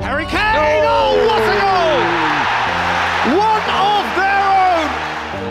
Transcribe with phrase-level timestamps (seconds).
[0.00, 0.56] Harry Kane!
[0.56, 2.00] Oh, what a goal!
[3.36, 4.88] One of their own!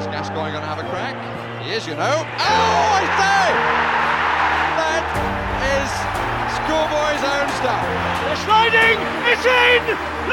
[0.01, 1.13] Is Gascoigne going to have a crack?
[1.61, 2.25] He is, you know.
[2.25, 3.54] Oh, I say!
[4.81, 5.05] That
[5.62, 5.89] is
[6.57, 7.85] schoolboy's own stuff.
[8.25, 8.97] They're sliding!
[9.29, 9.81] It's in!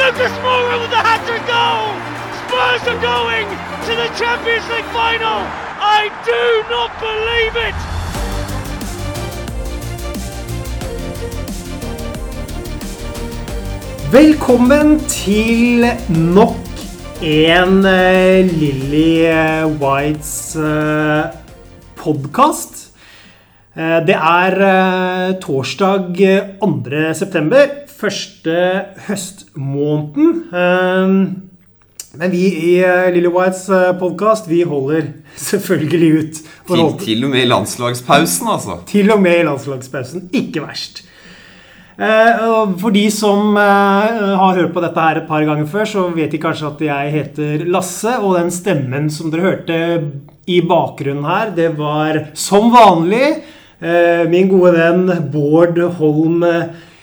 [0.00, 1.92] Lucas Moura with the hat-trick goal!
[2.48, 5.44] Spurs are going to the Champions League final!
[5.84, 7.87] I do not believe it!
[14.08, 16.78] Velkommen til nok
[17.20, 19.26] en uh, Lilly
[19.82, 21.28] Whites uh,
[21.98, 22.86] podkast.
[23.76, 26.16] det er uh, torsdag
[26.62, 26.70] 2.
[27.20, 27.66] september,
[28.00, 28.54] første
[29.10, 30.32] høstmåneden.
[30.56, 32.72] Eh, men vi i
[33.12, 33.66] Lilly Whites
[34.00, 36.40] podkast, vi holder selvfølgelig ut.
[36.70, 38.80] Til, til og med i landslagspausen, altså.
[38.88, 40.30] Til og med i landslagspausen.
[40.32, 41.04] Ikke verst.
[41.98, 42.40] Eh,
[42.78, 46.30] for de som eh, har hørt på dette her et par ganger før, så vet
[46.30, 48.12] de kanskje at jeg heter Lasse.
[48.22, 49.78] Og den stemmen som dere hørte
[50.48, 56.46] i bakgrunnen her, det var som vanlig eh, min gode venn Bård Holm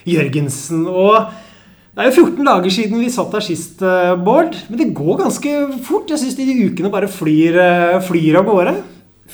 [0.08, 0.88] Jørgensen.
[0.88, 1.28] Og
[1.92, 3.84] det er jo 14 dager siden vi satt her sist,
[4.24, 4.56] Bård.
[4.70, 6.08] Men det går ganske fort.
[6.08, 7.60] Jeg syns de ukene bare flyr,
[8.08, 8.80] flyr av gårde.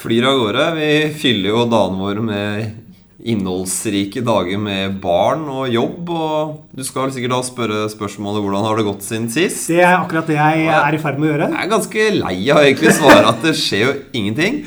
[0.02, 0.70] Flyr av gårde.
[0.82, 2.81] Vi fyller jo dagene våre med
[3.22, 6.10] innholdsrike dager med barn og jobb.
[6.10, 9.68] Og du skal sikkert da spørre spørsmålet hvordan har det gått siden sist?
[9.72, 11.50] Det er akkurat det jeg er i ferd med å gjøre.
[11.54, 14.62] Jeg er ganske lei av egentlig svaret at det skjer jo ingenting.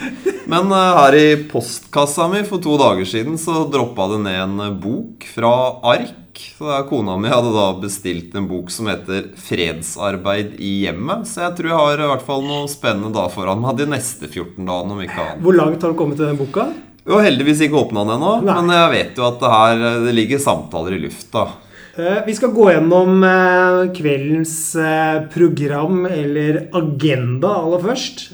[0.50, 4.76] Men uh, her i postkassa mi for to dager siden så droppa det ned en
[4.80, 5.54] bok fra
[5.94, 6.20] ark.
[6.34, 11.28] Så der Kona mi hadde da bestilt en bok som heter 'Fredsarbeid i hjemmet'.
[11.30, 14.26] Så jeg tror jeg har i hvert fall noe spennende da foran meg de neste
[14.26, 14.92] 14 dagene.
[14.98, 15.44] om ikke annet.
[15.46, 16.72] Hvor langt har du kommet til den boka?
[17.04, 20.40] Jo, heldigvis ikke åpna den ennå, men jeg vet jo at det her det ligger
[20.40, 21.48] samtaler i lufta.
[21.94, 28.24] Eh, vi skal gå gjennom eh, kveldens eh, program, eller agenda, aller først.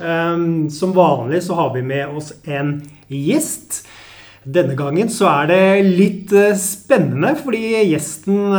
[0.73, 2.79] Som vanlig så har vi med oss en
[3.13, 3.83] gjest.
[4.41, 8.55] Denne gangen så er det litt spennende, fordi gjesten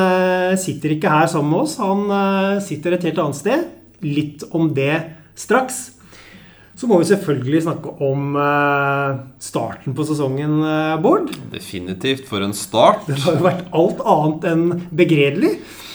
[0.62, 1.80] sitter ikke her sammen med oss.
[1.82, 3.64] Han sitter et helt annet sted.
[4.06, 4.94] Litt om det
[5.34, 5.88] straks.
[6.82, 11.28] Så må vi selvfølgelig snakke om uh, starten på sesongen, uh, Bård.
[11.52, 12.26] Definitivt.
[12.26, 13.04] For en start.
[13.06, 15.52] Det har jo vært alt annet enn begredelig.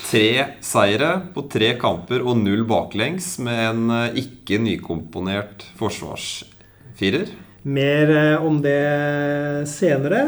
[0.06, 0.28] Tre
[0.62, 7.34] seire på tre kamper og null baklengs med en uh, ikke nykomponert forsvarsfirer.
[7.66, 8.16] Mer
[8.46, 8.78] om det
[9.66, 10.20] senere.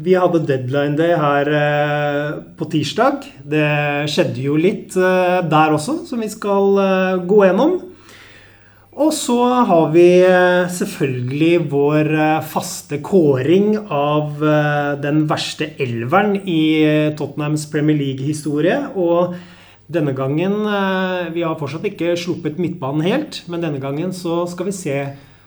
[0.00, 1.50] Vi hadde deadline day her
[2.56, 3.26] på tirsdag.
[3.44, 3.68] Det
[4.08, 7.82] skjedde jo litt der også, som vi skal gå gjennom.
[8.94, 16.36] Og så har vi eh, selvfølgelig vår eh, faste kåring av eh, den verste elveren
[16.46, 16.60] i
[17.18, 18.78] Tottenhams Premier League-historie.
[18.94, 19.34] Og
[19.90, 20.54] denne gangen
[21.34, 24.96] Vi har fortsatt ikke sluppet midtbanen helt, men denne gangen så skal vi se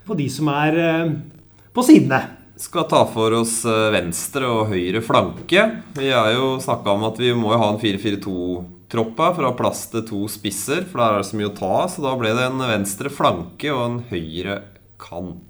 [0.06, 0.78] på de som er
[1.74, 2.20] på sidene.
[2.60, 5.66] Skal ta for oss venstre og høyre flanke.
[5.98, 10.06] Vi har jo snakka om at vi må ha en 4-4-2 troppa fra plass til
[10.08, 11.92] to spisser, for der er det så mye å ta av.
[11.92, 14.62] Så da ble det en venstre flanke og en høyre
[15.02, 15.44] kant.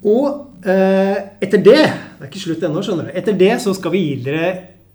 [0.00, 3.16] Og eh, etter det Det er ikke slutt ennå, skjønner du.
[3.20, 4.52] Etter det så skal vi gi dere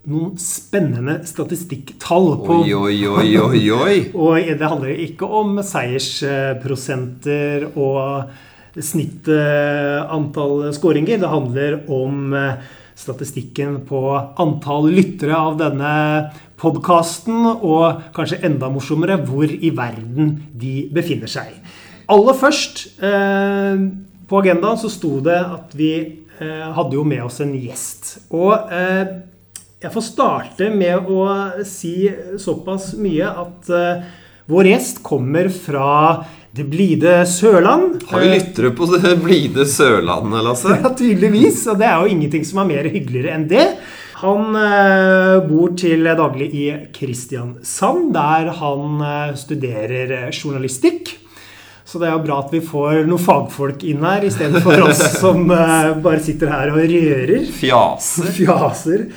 [0.09, 2.27] noen spennende statistikktall.
[2.45, 3.95] På, oi, oi, oi, oi, oi.
[4.21, 8.29] og det handler ikke om seiersprosenter og
[8.75, 11.21] snittantall skåringer.
[11.21, 14.01] Det handler om eh, statistikken på
[14.41, 15.93] antall lyttere av denne
[16.59, 21.51] podkasten, og kanskje enda morsommere hvor i verden de befinner seg.
[22.11, 23.85] Aller først eh,
[24.29, 25.93] på agendaen så sto det at vi
[26.39, 28.15] eh, hadde jo med oss en gjest.
[28.33, 29.17] Og eh,
[29.83, 31.25] jeg får starte med å
[31.67, 32.07] si
[32.41, 34.05] såpass mye at eh,
[34.49, 35.89] vår gjest kommer fra
[36.55, 37.99] det blide Sørland.
[38.07, 40.77] Har vi lyttere på det blide Sørlandet, Lasse?
[40.79, 41.65] Ja, tydeligvis.
[41.71, 43.65] Og det er jo ingenting som er mer hyggeligere enn det.
[44.21, 46.65] Han eh, bor til daglig i
[46.95, 51.11] Kristiansand, der han eh, studerer journalistikk.
[51.85, 55.43] Så det er jo bra at vi får noen fagfolk inn her, istedenfor oss som
[55.51, 57.51] eh, bare sitter her og rører.
[57.59, 58.31] Fjaser.
[58.39, 59.09] Fjaser.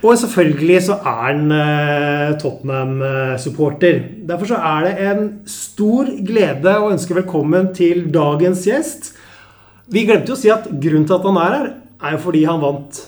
[0.00, 4.00] Og selvfølgelig så er han eh, Tottenham-supporter.
[4.28, 9.10] Derfor så er det en stor glede å ønske velkommen til dagens gjest.
[9.92, 11.68] Vi glemte jo å si at grunnen til at han er her,
[12.00, 13.02] er jo fordi han vant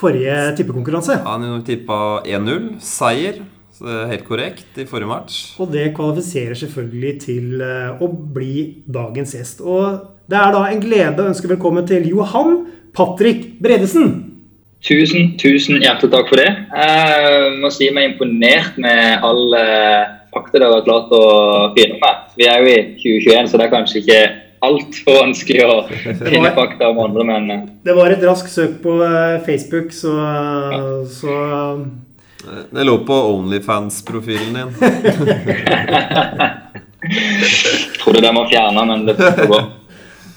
[0.00, 1.18] forrige tippekonkurranse.
[1.26, 2.70] Han tippa 1-0.
[2.88, 3.42] Seier.
[3.76, 5.36] Så det er helt korrekt i forrige match.
[5.60, 9.60] Og det kvalifiserer selvfølgelig til uh, å bli dagens gjest.
[9.64, 12.62] Og det er da en glede å ønske velkommen til Johan
[12.96, 14.29] Patrick Bredesen.
[14.80, 16.48] Tusen, tusen hjertelig takk for det.
[16.72, 21.24] Jeg må si meg imponert med all eh, fakta dere har klart å
[21.74, 22.22] finne med.
[22.40, 24.20] Vi er jo i 2021, så det er kanskje ikke
[24.64, 25.74] altfor vanskelig å
[26.30, 30.14] finne fakta om andre, men eh, Det var et raskt søk på eh, Facebook, så,
[31.12, 31.34] så
[32.72, 34.70] Det lå på Onlyfans-profilen din.
[37.04, 39.60] jeg trodde den var fjerna, men det får gå.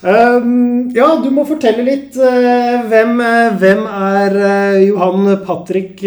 [0.04, 2.18] Um, ja, du må fortelle litt.
[2.20, 6.04] Uh, hvem, uh, hvem, er uh, Johan Patrick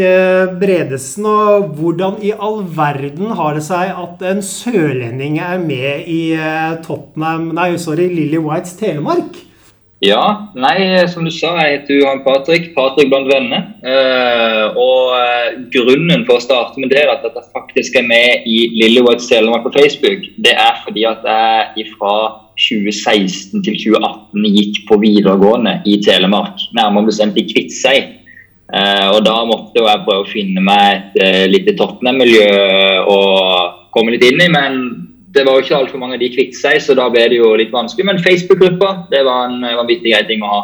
[0.60, 6.20] Bredesen, og hvordan i all verden har det seg at en sørlending er med i
[6.84, 9.40] Tottenham Nei, sorry, Lilly Whites Telemark?
[10.04, 12.74] Ja, nei, som du sa, jeg heter Johan Patrick.
[12.76, 13.70] Patrick blant venner.
[14.76, 19.30] og grunnen for å starte med det, at jeg faktisk er med i Lilly Whites
[19.32, 22.12] Telemark på Facebook, det er fordi at jeg ifra
[22.56, 28.14] 2016 til 2018 gikk på videregående i Telemark, nærmere bestemt i Kviteseid.
[28.66, 32.48] Uh, og da måtte jeg prøve å finne meg et uh, lite Tottenham-miljø
[33.06, 33.18] å
[33.94, 34.48] komme litt inn i.
[34.50, 34.80] Men
[35.36, 37.52] det var jo ikke altfor mange av de kvitte seg, så da ble det jo
[37.60, 38.08] litt vanskelig.
[38.08, 40.60] Men Facebook-gruppa det var en vanvittig grei ting å ha.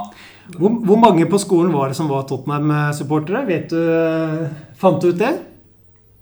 [0.57, 3.45] Hvor, hvor, mange på skolen var det som var Tottenham-supportere?
[3.47, 3.81] Vet du,
[4.83, 5.37] Fant du ut det?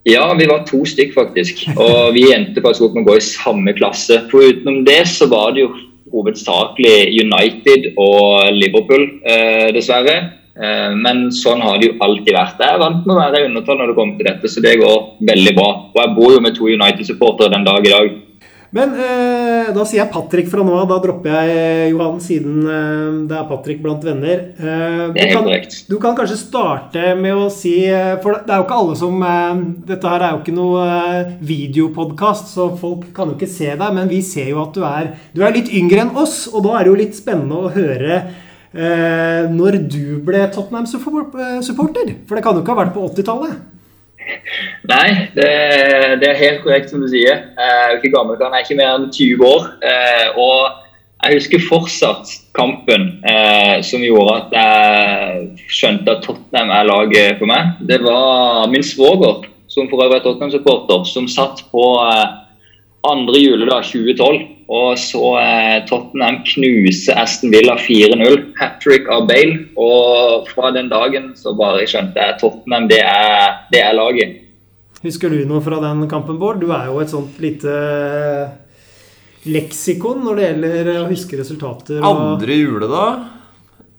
[0.08, 1.66] Ja, vi var to stykk faktisk.
[1.76, 4.22] Og vi endte faktisk opp med å gå i samme klasse.
[4.30, 5.72] For utenom det så var det jo
[6.10, 10.16] hovedsakelig United og Liverpool, eh, dessverre.
[10.56, 12.58] Eh, men sånn har det jo alltid vært.
[12.58, 14.80] Jeg er vant med å være i undertall når det kommer til dette, så det
[14.80, 15.70] går veldig bra.
[15.94, 18.10] Og jeg bor jo med to United-supportere den dag i dag.
[18.76, 20.86] Men eh, da sier jeg Patrick fra nå av.
[20.92, 24.44] Da dropper jeg eh, Johan, siden eh, det er Patrick blant venner.
[24.54, 25.78] Eh, det er helt korrekt.
[25.90, 29.24] Du kan kanskje starte med å si eh, For det er jo ikke alle som
[29.26, 30.84] eh, Dette her er jo ikke noe
[31.50, 35.10] videopodkast, så folk kan jo ikke se deg, men vi ser jo at du er,
[35.34, 38.22] du er litt yngre enn oss, og da er det jo litt spennende å høre
[38.70, 42.12] når du ble Tottenham-supporter.
[42.22, 43.69] For det kan jo ikke ha vært på 80-tallet?
[44.90, 45.48] Nei, det,
[46.20, 47.42] det, er helt korrekt som du sier.
[47.56, 49.66] Jeg er ikke gammel, jeg er ikke mer enn 20 år.
[49.86, 50.80] Eh, og
[51.20, 57.50] jeg husker fortsatt kampen eh, som gjorde at jeg skjønte at Tottenham er laget for
[57.50, 57.74] meg.
[57.88, 62.38] Det var min svoger, som for øvrig er Tottenham-supporter, som satt på eh,
[63.10, 68.36] andre juledag 2012 og så eh, Tottenham knuse Aston Villa 4-0.
[68.60, 69.64] Hat trick av Bale.
[69.74, 74.38] Og fra den dagen så bare skjønte jeg Tottenham, det er, det er laget.
[75.02, 76.60] Husker du noe fra den kampen, Bård?
[76.62, 77.74] Du er jo et sånt lite
[79.48, 81.98] leksikon når det gjelder å huske resultater.
[81.98, 82.24] Og...
[82.36, 83.39] Andre juledag?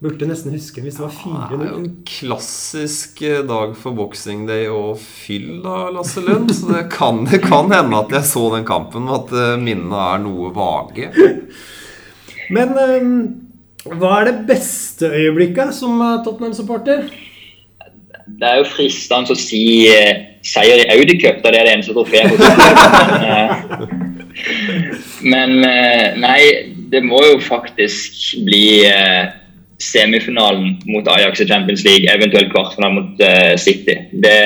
[0.01, 1.51] Burde nesten huske hvis det var 4-0.
[1.51, 6.49] Det er jo en klassisk eh, dag for boxing day og fyll da, Lasse Lund.
[6.57, 9.99] Så det kan, det kan hende at jeg så den kampen, og at eh, minnene
[10.01, 11.11] er noe vage.
[12.49, 13.11] Men um,
[13.93, 17.05] hva er det beste øyeblikket som Tottenham-supporter?
[18.25, 21.75] Det er jo fristende å si uh, seier i Audi Cup, da det er det
[21.75, 22.33] eneste trofeet.
[25.21, 26.39] Men, uh, men nei,
[26.89, 28.81] det må jo faktisk bli
[29.81, 33.97] semifinalen mot Ajax i Champions League, eventuelt kvartfinalen mot uh, City.
[34.23, 34.39] Det,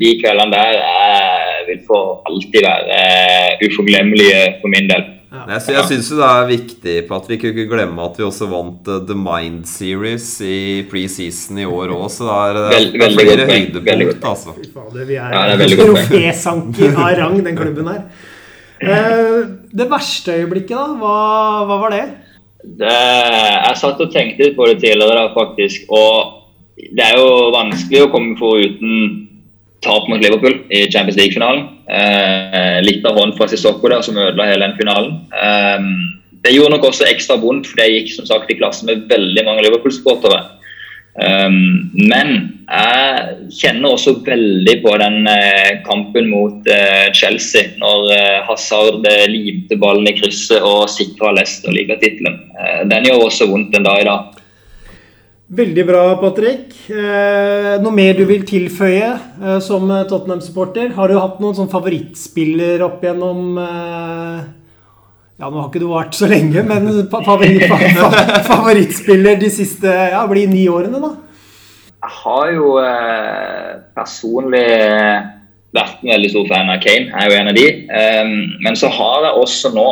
[0.00, 5.04] de kveldene der uh, vil for alltid være uh, uforglemmelige for min del.
[5.32, 5.46] Ja.
[5.54, 8.88] Jeg, jeg syns det er viktig på at vi ikke glemmer at vi også vant
[8.92, 13.16] uh, The Mind Series i preseason i år òg, så det er, Vel, det er
[13.16, 14.56] flere høydepunkt, altså.
[14.74, 18.04] Fader, vi er ja, trofésanker av rang, den klubben her.
[19.78, 20.98] det verste øyeblikket, da?
[20.98, 21.16] Hva,
[21.68, 22.04] hva var det?
[22.62, 25.90] Det, jeg satt og tenkte litt på det tidligere, faktisk.
[25.90, 29.18] Og det er jo vanskelig å komme foruten
[29.82, 31.66] tap mot Liverpool i Champions League-finalen.
[31.90, 35.16] Eh, litt av hånd fra Sissoko der som ødela hele den finalen.
[35.34, 35.88] Eh,
[36.42, 39.46] det gjorde nok også ekstra vondt, for jeg gikk som sagt i klasse med veldig
[39.46, 40.40] mange Liverpool-supportere.
[41.12, 42.30] Um, men
[42.64, 49.76] jeg kjenner også veldig på den uh, kampen mot uh, Chelsea, når uh, Hazard limte
[49.80, 52.38] ballen i krysset og sikra Leicester ligatittelen.
[52.88, 54.38] den gjør også vondt en dag i dag.
[55.52, 56.70] Veldig bra, Patrick.
[56.88, 59.10] noe mer du vil tilføye
[59.60, 60.94] som Tottenham-supporter?
[60.96, 63.58] Har du hatt noen sånn favorittspiller opp gjennom
[65.42, 67.64] ja, nå har ikke du vært så lenge, men favoritt,
[68.46, 71.16] favorittspiller de siste ja, blir ni årene, da?
[72.02, 74.62] Jeg har jo eh, personlig
[75.74, 77.10] vært en veldig stor fan av Kane.
[77.10, 77.66] Jeg er jo en av de.
[77.90, 78.32] Um,
[78.62, 79.88] men så har jeg også nå,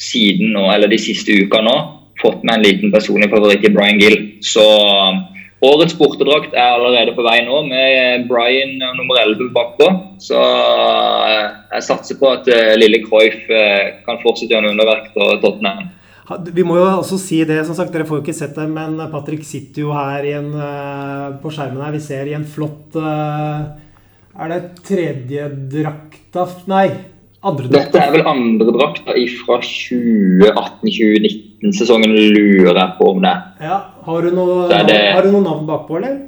[0.00, 1.76] siden nå, eller de siste uka nå,
[2.22, 4.16] fått meg en liten personlig favoritt i Brian Gill.
[4.44, 4.64] Så
[5.66, 9.88] Årets bortedrakt er allerede på vei nå, med Brian nummer 11 bakpå.
[10.22, 11.44] Så eh,
[11.74, 15.88] jeg satser på at eh, lille Cruyff eh, kan fortsette å gjøre underverk på Tottenham.
[16.54, 18.98] Vi må jo også si det, som sagt, dere får jo ikke sett det, men
[19.12, 20.48] Patrick sitter jo her i en,
[21.38, 21.94] på skjermen her.
[21.94, 26.88] Vi ser i en flott Er det tredje drakta Nei,
[27.46, 29.60] andre Dette er vel andredrakta fra
[31.62, 33.34] 2018-2019-sesongen, lurer jeg på om det.
[33.62, 36.18] Ja, har du noe, det- har du noe navn bakpå, eller?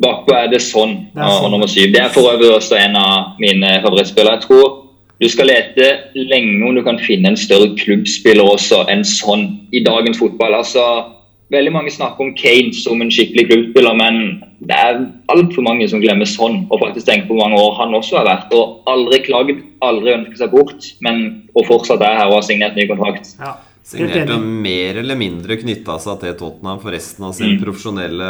[0.00, 1.50] Bakpå er det sånn, Det er og sånn.
[1.50, 1.92] nummer syv.
[1.92, 4.40] Det er for øvrig også en av mine favorittspillere.
[4.40, 4.86] Jeg tror
[5.20, 9.80] du skal lete lenge om du kan finne en større klubbspiller også enn sånn i
[9.84, 10.54] dagens fotball.
[10.54, 11.04] Altså,
[11.52, 16.00] veldig mange snakker om Kane som en skikkelig klubbspiller, men det er altfor mange som
[16.00, 18.52] glemmer sånn, og faktisk tenker på hvor mange år han også har vært.
[18.54, 22.74] Og aldri klagd, aldri ønsket seg bort, men og fortsatt er her og har signert
[22.76, 23.36] ny kontrakt.
[23.38, 23.56] Ja,
[23.90, 28.28] Signerte mer eller mindre knytta seg til Tottenham for resten av sin profesjonelle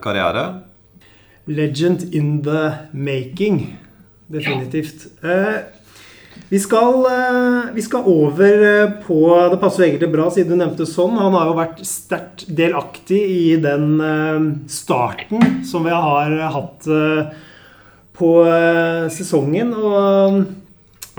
[0.00, 0.44] karriere.
[1.52, 3.76] Legend in the making.
[4.32, 5.04] Definitivt.
[5.20, 5.58] Eh,
[6.48, 9.18] vi, skal, eh, vi skal over eh, på
[9.52, 11.18] Det passer egentlig bra, siden du nevnte sånn.
[11.20, 14.00] Han har jo vært sterkt delaktig i den
[14.72, 16.88] starten som vi har hatt
[18.16, 18.32] på
[19.12, 19.76] sesongen.
[19.76, 20.61] Og ja,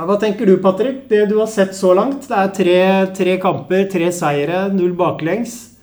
[0.02, 1.04] hva tenker du, Patrick?
[1.10, 2.26] Det du har sett så langt?
[2.30, 2.80] Det er tre,
[3.14, 5.74] tre kamper, tre seire, null baklengs.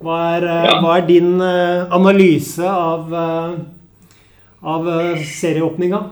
[0.00, 0.80] Hva er, eh, Ja.
[0.80, 3.58] hva er din eh, analyse av, eh,
[4.62, 4.84] av
[5.18, 6.02] serieåpninga?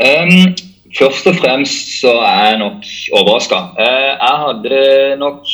[0.00, 0.54] Um,
[0.96, 2.82] først og fremst så er jeg nok
[3.12, 3.76] overraska.
[3.76, 5.44] jeg hadde nok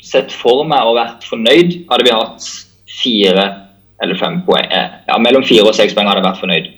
[0.00, 2.40] sett for meg og vært fornøyd hadde vi hatt
[3.02, 3.68] fire
[4.02, 4.66] eller fem poeng.
[5.08, 6.72] Ja, mellom fire og seks poeng hadde jeg vært fornøyd.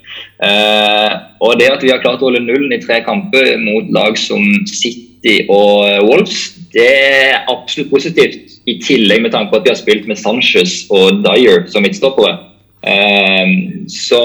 [0.45, 1.13] Eh,
[1.45, 4.43] og det at vi har klart å holde nullen i tre kamper mot lag som
[4.69, 8.59] City og Wolves, det er absolutt positivt.
[8.69, 12.39] I tillegg med tanke på at vi har spilt med Sanchez og Dyer som midtstoppere.
[12.85, 13.55] Eh,
[13.93, 14.23] så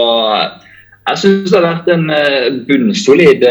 [1.09, 3.45] jeg syns det har vært en eh, bunnsolid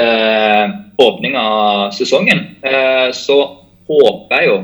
[0.99, 2.41] åpning av sesongen.
[3.15, 3.37] Så
[3.87, 4.57] håper jeg jo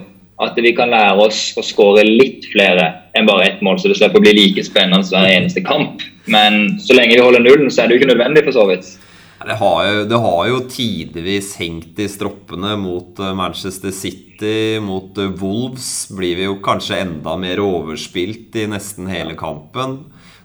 [0.42, 3.98] at vi kan lære oss å skåre litt flere enn bare ett mål, så det
[4.00, 6.02] slipper å bli like spennende hver eneste kamp.
[6.30, 8.94] Men så lenge vi holder nullen, så er det jo ikke nødvendig, for så vidt.
[9.44, 15.18] Det har, jo, det har jo tidvis hengt i stroppene mot eh, Manchester City, mot
[15.20, 16.06] eh, Wolves.
[16.16, 19.98] Blir vi jo kanskje enda mer overspilt i nesten hele kampen.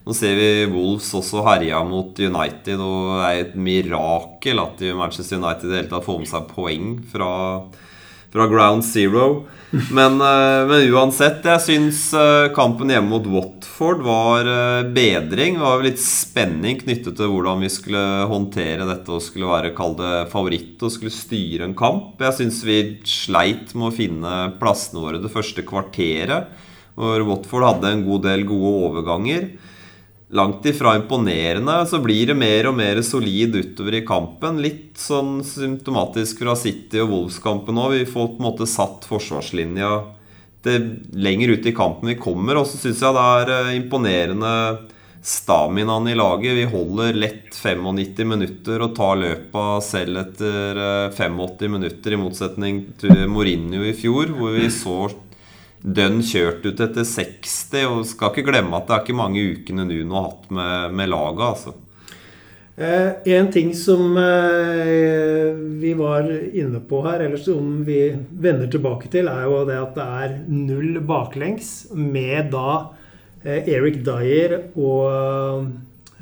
[0.03, 5.39] Nå ser vi Wolves også herja mot United, og det er et mirakel at Manchester
[5.39, 7.31] United i det hele tatt får med seg poeng fra,
[8.33, 9.48] fra ground zero.
[9.69, 15.59] Men, eh, men uansett, jeg syns eh, kampen hjemme mot Watford var eh, bedring.
[15.59, 20.25] Det var litt spenning knyttet til hvordan vi skulle håndtere dette og skulle være kalde
[20.33, 22.17] favoritt og skulle styre en kamp.
[22.21, 26.50] Jeg syns vi sleit med å finne plassene våre det første kvarteret.
[27.00, 29.51] Hvor Watford hadde en god del gode overganger
[30.29, 34.62] langt ifra imponerende, så blir det mer og mer solid utover i kampen.
[34.62, 37.89] Litt sånn symptomatisk fra City og Wolves-kampen nå.
[37.95, 39.91] Vi får på en måte satt forsvarslinja
[41.15, 42.59] lenger ut i kampen vi kommer.
[42.59, 44.53] Og så syns jeg det er eh, imponerende
[45.21, 46.55] staminaen i laget.
[46.57, 52.83] Vi holder lett 95 minutter og tar løpet selv etter eh, 85 minutter, i motsetning
[53.00, 55.09] til Mourinho i fjor, hvor vi så
[55.81, 57.75] dønn kjørt ut etter 60.
[57.89, 61.13] Og skal ikke glemme at det er ikke mange ukene Nuno har hatt med, med
[61.13, 61.75] laget, altså.
[62.79, 65.50] Eh, en ting som eh,
[65.81, 69.98] vi var inne på her, eller som vi vender tilbake til, er jo det at
[69.98, 72.69] det er null baklengs med da
[73.43, 75.67] eh, Eric Dyer og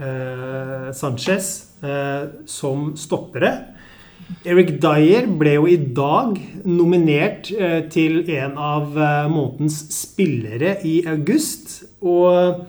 [0.01, 1.51] eh, Sanchez
[1.85, 3.53] eh, som stoppere.
[4.48, 6.36] Eric Dyer ble jo i dag
[6.67, 11.79] nominert eh, til en av eh, månedens spillere i august.
[12.03, 12.65] Og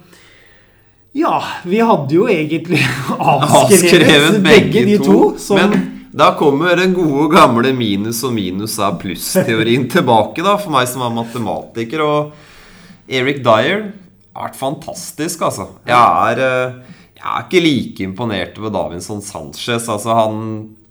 [1.18, 1.36] ja,
[1.66, 2.82] vi hadde jo egentlig
[3.34, 5.20] avskrevet, begge de to.
[5.42, 10.74] som, Men da kommer den gode, gamle minus og minus er pluss-teorien tilbake, da, for
[10.74, 12.04] meg som er matematiker.
[12.06, 13.88] Og Eric Dyer
[14.36, 15.72] har vært fantastisk, altså.
[15.88, 19.88] Jeg er, eh, jeg er ikke like imponert over Davinson Sanchez.
[19.90, 20.38] Altså, han,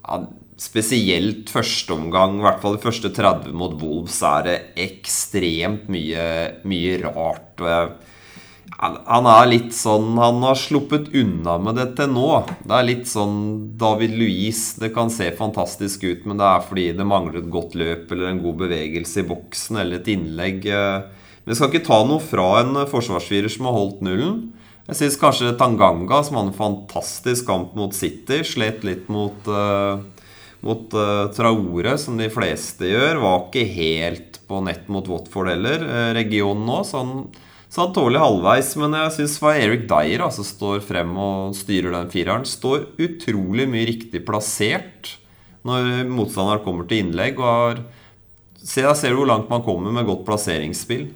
[0.04, 4.56] han Spesielt første omgang, i hvert fall de første 30 mot Wolves, er det
[4.88, 6.24] ekstremt mye,
[6.66, 7.62] mye rart.
[8.78, 12.28] Han, er litt sånn Han har sluppet unna med det til nå.
[12.66, 13.38] Det er litt sånn
[13.80, 14.76] David Louise.
[14.82, 18.32] Det kan se fantastisk ut, men det er fordi det mangler et godt løp eller
[18.32, 20.68] en god bevegelse i boksen eller et innlegg.
[20.68, 24.42] Men jeg skal ikke ta noe fra en forsvarsfirer som har holdt nullen.
[24.88, 30.00] Jeg syns kanskje Tanganga, som hadde en fantastisk kamp mot City, slet litt mot uh,
[30.66, 33.22] mot uh, Traore, som de fleste gjør.
[33.24, 36.80] Var ikke helt på nett mot Watford heller, uh, regionen nå.
[36.88, 37.28] Så han,
[37.68, 38.74] så han tåler halvveis.
[38.82, 42.48] Men jeg syns Eric Dyer altså, står frem og styrer den fireren.
[42.48, 45.18] Står utrolig mye riktig plassert
[45.68, 47.42] når motstanderen kommer til innlegg.
[47.42, 47.86] Og har
[48.68, 51.08] se, da ser du hvor langt man kommer med godt plasseringsspill.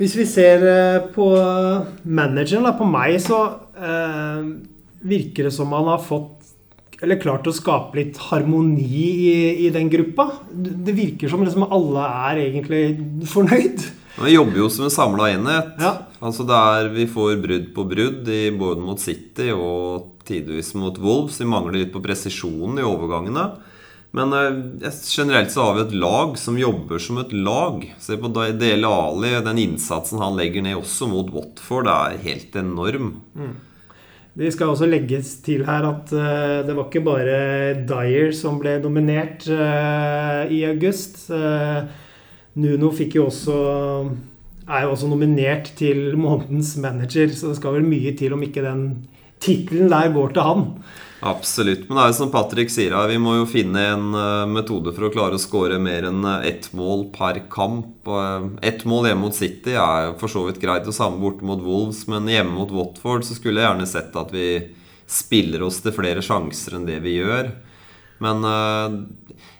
[0.00, 1.28] Hvis vi ser eh, på
[2.08, 3.40] manageren, på meg, så
[3.76, 4.46] eh,
[5.04, 6.39] virker det som han har fått
[7.00, 8.84] eller klart å skape litt harmoni
[9.30, 10.28] i, i den gruppa.
[10.52, 12.82] Det virker som liksom alle er egentlig
[13.30, 13.86] fornøyd.
[14.20, 15.74] Vi jobber jo som en samla enhet.
[15.80, 15.94] Ja.
[16.20, 20.98] Altså det er, Vi får brudd på brudd i, både mot City og tidvis mot
[21.00, 21.40] Wolves.
[21.40, 23.48] Vi mangler litt på presisjonen i overgangene.
[24.10, 27.84] Men eh, generelt så har vi et lag som jobber som et lag.
[28.02, 32.58] Se på Dele Ali, den innsatsen han legger ned også mot Watford, det er helt
[32.58, 33.12] enorm.
[33.38, 33.54] Mm.
[34.40, 37.40] Det skal også legges til her at uh, det var ikke bare
[37.84, 41.26] Dyer som ble nominert uh, i august.
[41.28, 41.84] Uh,
[42.60, 43.58] Nuno fikk jo også
[44.70, 48.64] er jo også nominert til månedens manager, så det skal vel mye til om ikke
[48.64, 48.84] den
[49.42, 50.66] tittelen der går til han.
[51.20, 51.88] Absolutt.
[51.88, 55.06] Men det er jo som Patrick sier vi må jo finne en uh, metode for
[55.06, 58.08] å klare å skåre mer enn uh, ett mål per kamp.
[58.08, 61.60] Uh, ett mål hjemme mot City er for så vidt greit, og samme borte mot
[61.64, 62.06] Wolves.
[62.08, 64.46] Men hjemme mot Watford så skulle jeg gjerne sett at vi
[65.10, 67.52] spiller oss til flere sjanser enn det vi gjør.
[68.20, 68.44] Men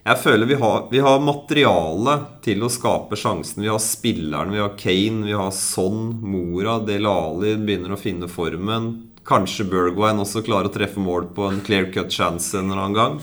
[0.05, 3.65] jeg føler vi har, vi har materiale til å skape sjansen.
[3.65, 9.10] Vi har spilleren, vi har Kane, vi har Son, Mora, Delali begynner å finne formen.
[9.29, 12.99] Kanskje Bergwijn også klarer å treffe mål på en clear cut chance en eller annen
[12.99, 13.19] gang.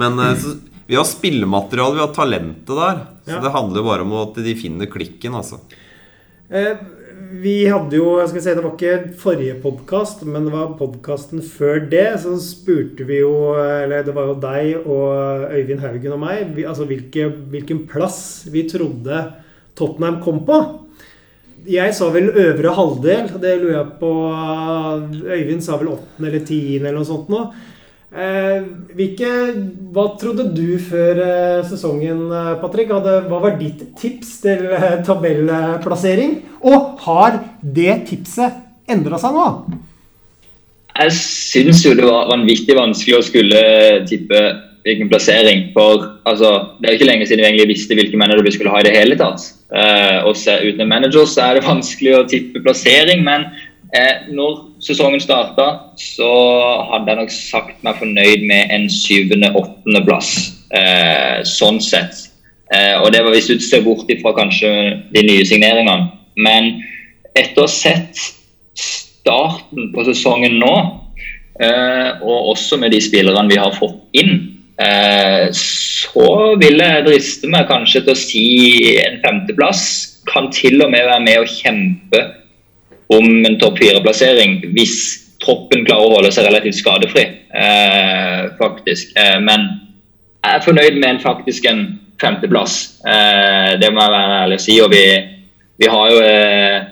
[0.00, 3.00] Men eh, så, vi har spillemateriale, vi har talentet der.
[3.26, 3.42] Så ja.
[3.44, 5.58] det handler bare om at de finner klikken, altså.
[6.48, 6.78] Eh,
[7.42, 11.42] vi hadde jo jeg skal si, Det var ikke forrige podkast, men det var podkasten
[11.42, 12.06] før det.
[12.22, 16.86] Så spurte vi jo Eller det var jo deg og Øyvind Haugen og meg altså
[16.88, 19.24] hvilke, hvilken plass vi trodde
[19.76, 20.60] Tottenham kom på.
[21.66, 23.30] Jeg sa vel øvre halvdel.
[23.42, 24.10] Det lurer jeg på
[25.26, 27.46] Øyvind sa vel åttende eller tiende eller noe sånt nå.
[28.16, 28.62] Eh,
[28.96, 29.30] hvilke,
[29.92, 32.92] hva trodde du før eh, sesongen, eh, Patrick?
[32.94, 34.62] Hva var ditt tips til
[35.04, 36.38] tabellplassering?
[36.70, 39.48] Og har det tipset endra seg nå?
[40.96, 43.60] Jeg syns jo det var vanvittig vanskelig å skulle
[44.08, 44.40] tippe
[44.86, 45.70] hvilken plassering.
[45.74, 48.82] For altså, det er ikke lenge siden vi egentlig visste hvilke manager vi skulle ha
[48.82, 49.42] i det hele tatt.
[49.74, 53.48] Eh, og uten en manager så er det vanskelig å tippe plassering, men
[53.96, 55.68] eh, når sesongen starta,
[55.98, 56.30] så
[56.92, 60.32] hadde jeg nok sagt meg fornøyd med en syvende-åttendeplass.
[60.76, 62.26] Eh, sånn sett.
[62.74, 64.70] Eh, og det var hvis du ser bort ifra kanskje
[65.14, 66.10] de nye signeringene.
[66.42, 66.76] Men
[67.36, 68.18] etter å ha sett
[68.76, 70.74] starten på sesongen nå,
[71.62, 76.26] eh, og også med de spillerne vi har fått inn, Eh, så
[76.60, 78.48] vil jeg driste meg kanskje til å si
[79.00, 79.84] en femteplass.
[80.28, 82.22] Kan til og med være med å kjempe
[83.14, 84.96] om en topp fire-plassering hvis
[85.42, 89.14] troppen klarer å holde seg relativt skadefri, eh, faktisk.
[89.16, 89.68] Eh, men
[90.42, 91.86] jeg er fornøyd med en faktisk en
[92.20, 93.00] femteplass.
[93.06, 94.76] Eh, det må jeg være ærlig å si.
[94.82, 95.06] Og vi,
[95.78, 96.84] vi har jo eh,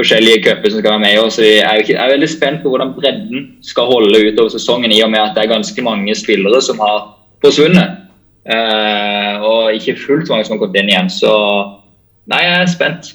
[0.00, 2.94] forskjellige cuper som skal være med så jeg er, jeg er veldig spent på hvordan
[2.96, 6.80] bredden skal holde utover sesongen, i og med at det er ganske mange spillere som
[6.82, 7.98] har forsvunnet.
[8.42, 11.10] Eh, og ikke fullt så mange som har kommet inn igjen.
[11.12, 11.32] Så
[12.30, 13.12] nei, jeg er spent.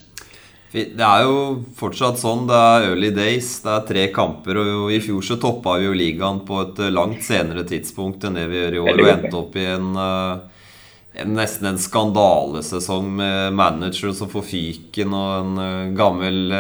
[0.78, 1.38] Det er jo
[1.80, 2.46] fortsatt sånn.
[2.50, 3.54] Det er early days.
[3.64, 4.62] Det er tre kamper.
[4.64, 8.40] Og i fjor så toppa vi jo ligaen på et eh, langt senere tidspunkt enn
[8.40, 8.94] det vi gjør i år.
[9.02, 10.64] Og endte opp i en, eh,
[11.24, 16.54] en nesten en skandalesesong med manager som får fyken, og en gammel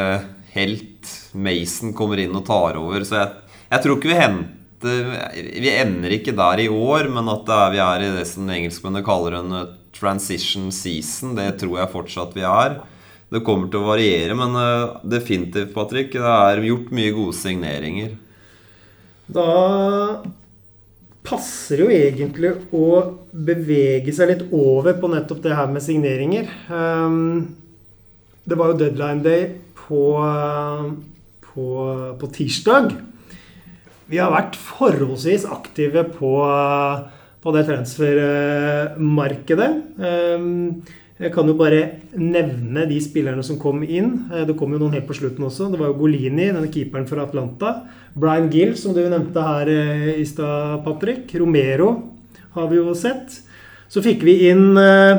[0.57, 3.05] helt, Mason, kommer inn og tar over.
[3.05, 3.35] Så jeg,
[3.69, 7.81] jeg tror ikke vi henter vi ender ikke der i år, men at er, vi
[7.81, 12.45] er i det som engelskmennene kaller en eh, transition season, det tror jeg fortsatt vi
[12.45, 12.79] er.
[13.33, 14.53] Det kommer til å variere, men
[15.03, 18.13] definitivt, Patrick, det er gjort mye gode signeringer.
[19.27, 19.47] Da
[21.27, 22.87] passer jo egentlig å
[23.31, 26.47] bevege seg litt over på nettopp det her med signeringer.
[26.71, 27.57] Um,
[28.47, 30.03] det var jo deadline day på,
[31.49, 31.67] på,
[32.21, 32.93] på tirsdag.
[34.07, 36.29] Vi har vært forholdsvis aktive på,
[37.43, 39.67] på det transfermarkedet.
[39.99, 40.81] Ehm,
[41.17, 41.79] jeg kan jo bare
[42.13, 44.29] nevne de spillerne som kom inn.
[44.31, 45.71] Eh, det kom jo noen helt på slutten også.
[45.73, 47.69] Det var jo Golini, denne keeperen fra Atlanta.
[48.15, 51.35] Brian Gill, som du nevnte her eh, i stad, Patrick.
[51.41, 51.89] Romero
[52.55, 53.29] har vi jo sett.
[53.91, 55.15] Så fikk vi inn eh,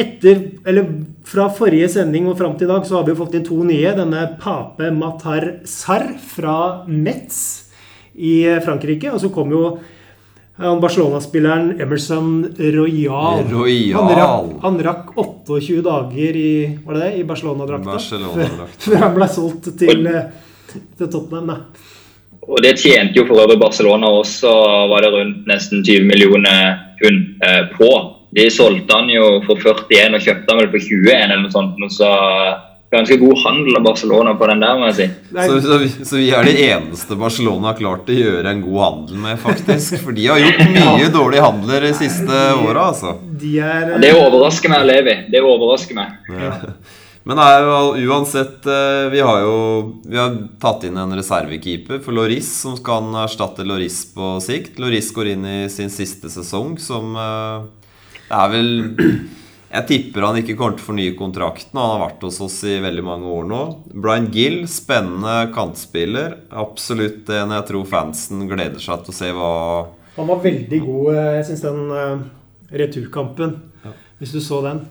[0.00, 0.84] etter, eller
[1.30, 3.62] Fra forrige sending og fram til i dag så har vi jo fått inn to
[3.62, 3.92] nye.
[3.94, 7.69] Denne Pape Matar Sarr fra Metz
[8.14, 9.12] i Frankrike.
[9.14, 9.64] Og så kom jo
[10.60, 13.44] han Barcelona-spilleren Emerson Royal.
[13.48, 13.94] Royal.
[13.96, 19.28] Han, rakk, han rakk 28 dager i det det, i Barcelona-drakta Barcelona før han ble
[19.32, 20.04] solgt til,
[20.68, 21.48] til Tottenham.
[21.48, 21.88] Da.
[22.44, 24.52] Og det tjente jo for øvrig Barcelona også,
[24.92, 27.90] var det rundt nesten 20 millioner pund eh, på.
[28.36, 31.80] De solgte han jo for 41 og kjøpte han vel for 21 eller noe sånt.
[31.80, 32.10] Noe så
[32.90, 35.08] ganske god handel av Barcelona på den der, må jeg si.
[35.30, 38.80] Så, så, vi, så vi er de eneste Barcelona har klart å gjøre en god
[38.84, 40.00] handel med, faktisk.
[40.02, 43.14] For de har gjort mye dårlige handler de siste åra, altså.
[43.42, 45.16] de er Det overrasker meg, Levi.
[45.30, 46.18] Det overrasker meg.
[47.28, 47.66] Men det er
[48.08, 49.56] uansett eh, Vi har jo
[50.08, 54.80] vi har tatt inn en reservekeeper for Loris, som kan erstatte Loris på sikt.
[54.80, 57.68] Loris går inn i sin siste sesong, som eh,
[58.24, 58.72] Det er vel
[59.70, 61.78] Jeg tipper han ikke kommer til å fornye kontrakten.
[61.78, 63.60] Han har vært hos oss i veldig mange år nå.
[63.94, 66.40] Brian Gill, spennende kantspiller.
[66.50, 69.52] Absolutt en jeg tror fansen gleder seg til å se hva
[70.16, 72.24] Han var veldig god, eh, jeg syns, den eh,
[72.82, 73.54] returkampen.
[74.18, 74.82] Hvis du så den.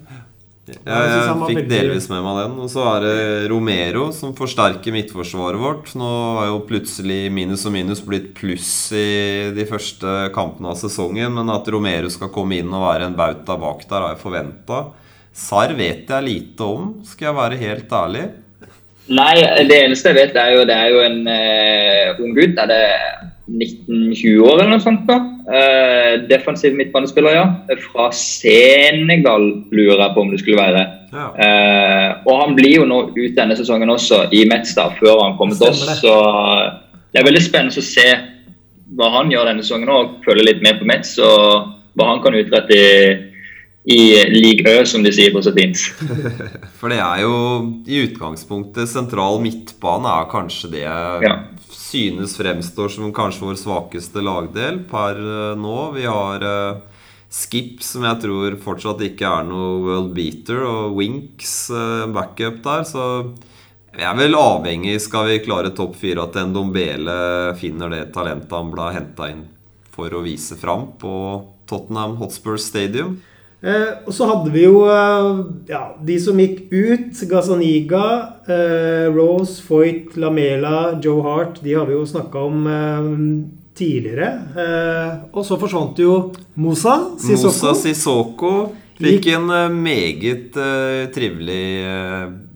[0.70, 2.56] Jeg, Jeg var fikk delvis med meg den.
[2.64, 5.94] Og så er det Romero som forsterker midtforsvaret vårt.
[6.00, 11.34] Nå har jo plutselig minus og minus blitt pluss i de første kampene av sesongen.
[11.38, 14.84] Men at Romero skal komme inn og være en bauta bak der, har jeg forventa.
[15.40, 18.28] Sarr vet jeg lite om, skal jeg være helt ærlig.
[19.10, 19.34] Nei,
[19.66, 22.60] det eneste jeg vet, er jo det er jo en eh, ung gutt.
[22.62, 22.84] Er det
[23.50, 25.08] 19-20 år eller noe sånt?
[25.10, 25.18] da?
[25.50, 27.46] Eh, defensiv midtbanespiller, ja.
[27.88, 30.84] Fra Senegal, lurer jeg på om det skulle være.
[31.10, 31.30] Ja.
[31.46, 35.58] Eh, og han blir jo nå ut denne sesongen også, i Metstad, før han kommer
[35.58, 35.82] til oss.
[36.04, 36.14] Så
[37.10, 38.06] det er veldig spennende å se
[39.00, 41.16] hva han gjør denne sesongen og følge litt med på Metz.
[41.18, 42.86] Og hva han kan utrette i,
[43.90, 45.82] i Ligue Ø, som de sier på så fint.
[46.80, 47.34] For det er jo
[47.90, 51.40] i utgangspunktet sentral midtbane er kanskje det Ja.
[51.90, 55.78] Synes fremstår som kanskje vår svakeste lagdel per eh, nå.
[55.96, 56.82] Vi har eh,
[57.30, 62.86] Skip, som jeg tror fortsatt ikke er noe world beater, og Winks eh, backup der,
[62.90, 63.06] så
[63.94, 68.74] vi er vel avhengig, skal vi klare topp fire, at Ndombele finner det talentet han
[68.74, 69.48] ble henta inn
[69.94, 71.14] for å vise fram på
[71.70, 73.18] Tottenham Hotspur Stadium.
[73.62, 77.24] Eh, og så hadde vi jo eh, ja, de som gikk ut.
[77.30, 78.04] Gazaniga,
[78.48, 81.60] eh, Rose, Foyt, Lamela, Joe Hart.
[81.64, 83.10] De har vi jo snakka om eh,
[83.80, 84.30] tidligere.
[84.56, 86.20] Eh, og så forsvant jo
[86.60, 87.50] Mosa Sissoko.
[87.52, 88.54] Mosa Sissoko
[89.00, 90.56] fikk en eh, meget
[91.16, 91.66] trivelig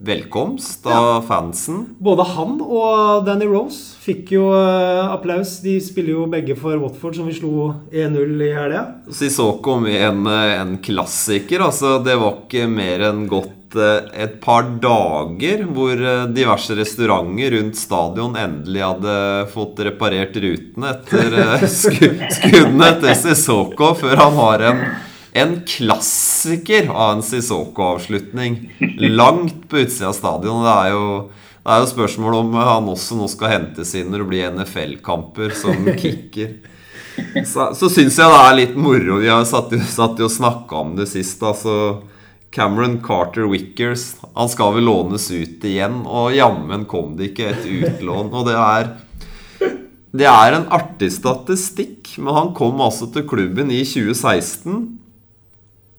[0.04, 1.86] velkomst av fansen.
[2.04, 5.58] Både han og Danny Rose fikk jo eh, applaus.
[5.64, 8.84] De spiller jo begge for Watford, som vi slo 1-0 i helga.
[9.16, 11.64] Sissoko med en, en klassiker.
[11.64, 17.56] Altså, det var ikke mer enn gått eh, et par dager hvor eh, diverse restauranter
[17.56, 19.16] rundt stadion endelig hadde
[19.56, 24.86] fått reparert rutene etter skuddene til Sissoko, før han har en
[25.34, 28.60] en klassiker av en Sissoko-avslutning
[29.10, 30.62] langt på utsida av stadion.
[30.66, 31.08] Det er jo
[31.64, 35.54] det er jo spørsmål om han også nå skal hentes inn når det blir NFL-kamper
[35.56, 36.58] som kicker.
[37.48, 39.22] Så, så syns jeg det er litt moro.
[39.22, 41.40] Vi har satt, satt og snakka om det sist.
[41.40, 42.04] Altså
[42.54, 47.64] Cameron Carter Wickers Han skal vel lånes ut igjen, og jammen kom det ikke et
[47.70, 48.34] utlån.
[48.34, 48.92] Og det er
[50.14, 55.00] Det er en artig statistikk, men han kom altså til klubben i 2016.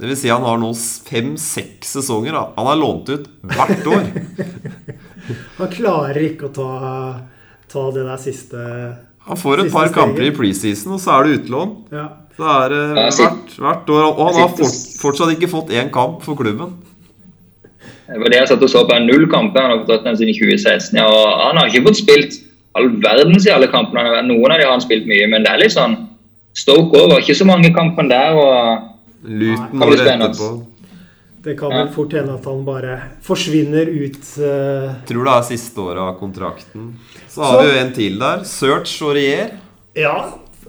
[0.00, 0.72] Det vil si han har nå
[1.06, 2.32] fem-seks sesonger.
[2.34, 2.48] da.
[2.56, 4.08] Han har lånt ut hvert år.
[5.58, 6.70] Han klarer ikke å ta,
[7.72, 8.58] ta det der siste
[9.24, 9.94] Han får et par steget.
[9.96, 11.70] kamper i preseason, og så er det utlån.
[11.94, 12.08] Ja.
[12.36, 14.08] Så er det hvert, hvert år.
[14.10, 16.74] Og han har fort, fortsatt ikke fått én kamp for klubben.
[18.04, 20.34] Det var det jeg satt og så på null kamper han har fått den siden
[20.36, 20.98] 2016.
[20.98, 22.36] Ja, og han har ikke fått spilt
[22.76, 24.18] all verdens i alle kampene.
[24.26, 25.94] Noen av dem har han spilt mye, men det er litt sånn
[26.54, 28.36] Stoke òg var ikke så mange kamper der.
[28.38, 28.90] og
[29.24, 30.30] Luton spennende.
[30.30, 30.48] etterpå.
[31.44, 34.94] Det kan vel fort hende at han bare forsvinner ut uh...
[35.04, 36.94] Tror det er siste året av kontrakten.
[37.28, 38.46] Så har vi jo en til der.
[38.48, 39.52] Search Aurier.
[39.98, 40.14] Ja,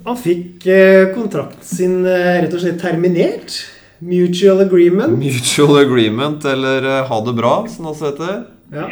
[0.03, 3.55] han fikk eh, kontrakten sin eh, rett og slett terminert.
[4.03, 5.15] Mutual agreement.
[5.15, 8.43] Mutual agreement, eller ha det bra, som det også heter.
[8.75, 8.89] Ja.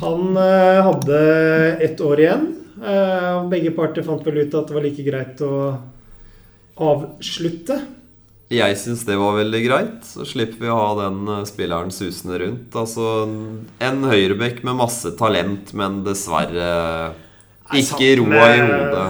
[0.00, 0.38] Han
[0.86, 1.18] hadde
[1.82, 2.46] ett år igjen.
[2.80, 5.54] eh, begge parter fant vel ut at det var like greit å
[6.80, 7.80] avslutte.
[8.50, 9.98] Jeg syns det var veldig greit.
[10.02, 12.74] Så slipper vi å ha den eh, spilleren susende rundt.
[12.74, 13.04] Altså
[13.78, 16.70] en høyrebekk med masse talent, men dessverre
[17.78, 19.04] ikke roa i hodet.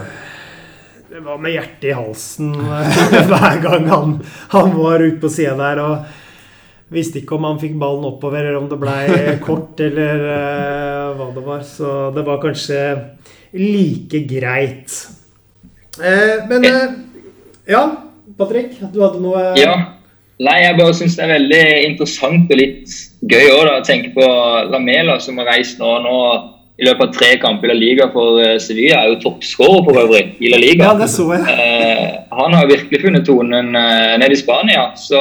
[1.10, 2.98] Det var med hjertet i halsen eh,
[3.30, 4.12] hver gang han,
[4.52, 5.80] han var ute på sida der.
[5.86, 9.08] og Visste ikke om han fikk ballen oppover, eller om det blei
[9.46, 11.60] kort, eller uh, hva det var.
[11.64, 12.80] Så det var kanskje
[13.54, 14.96] like greit.
[15.96, 16.96] Uh, men uh,
[17.70, 17.84] Ja,
[18.40, 19.74] Patrick, du hadde noe Ja.
[20.40, 22.94] Nei, jeg bare syns det er veldig interessant og litt
[23.28, 24.24] gøy òg, å tenke på
[24.72, 25.98] Lamela, som har reist nå.
[26.00, 26.16] nå
[26.80, 29.02] i løpet av tre kamper i La Liga for eh, Sevilla.
[29.02, 30.86] Er jo toppskårer for øvrig i La Liga.
[30.86, 31.44] Ja, det så jeg.
[31.52, 32.06] Eh,
[32.38, 34.86] han har virkelig funnet tonen eh, nede i Spania.
[34.96, 35.20] Så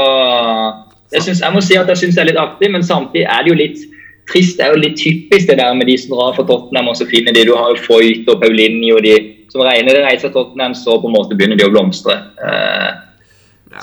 [1.11, 3.43] jeg, synes, jeg må si at jeg syns det er litt artig, men samtidig er
[3.43, 3.83] det jo litt
[4.31, 4.55] trist.
[4.55, 7.09] Det er jo litt typisk det der med de som drar fra Tottenham, og så
[7.09, 9.17] finner de Du har jo Foyt og Paulinho og de
[9.51, 12.15] som regner det reiser til Tottenham, så på en måte begynner de å blomstre.
[12.39, 12.89] Eh,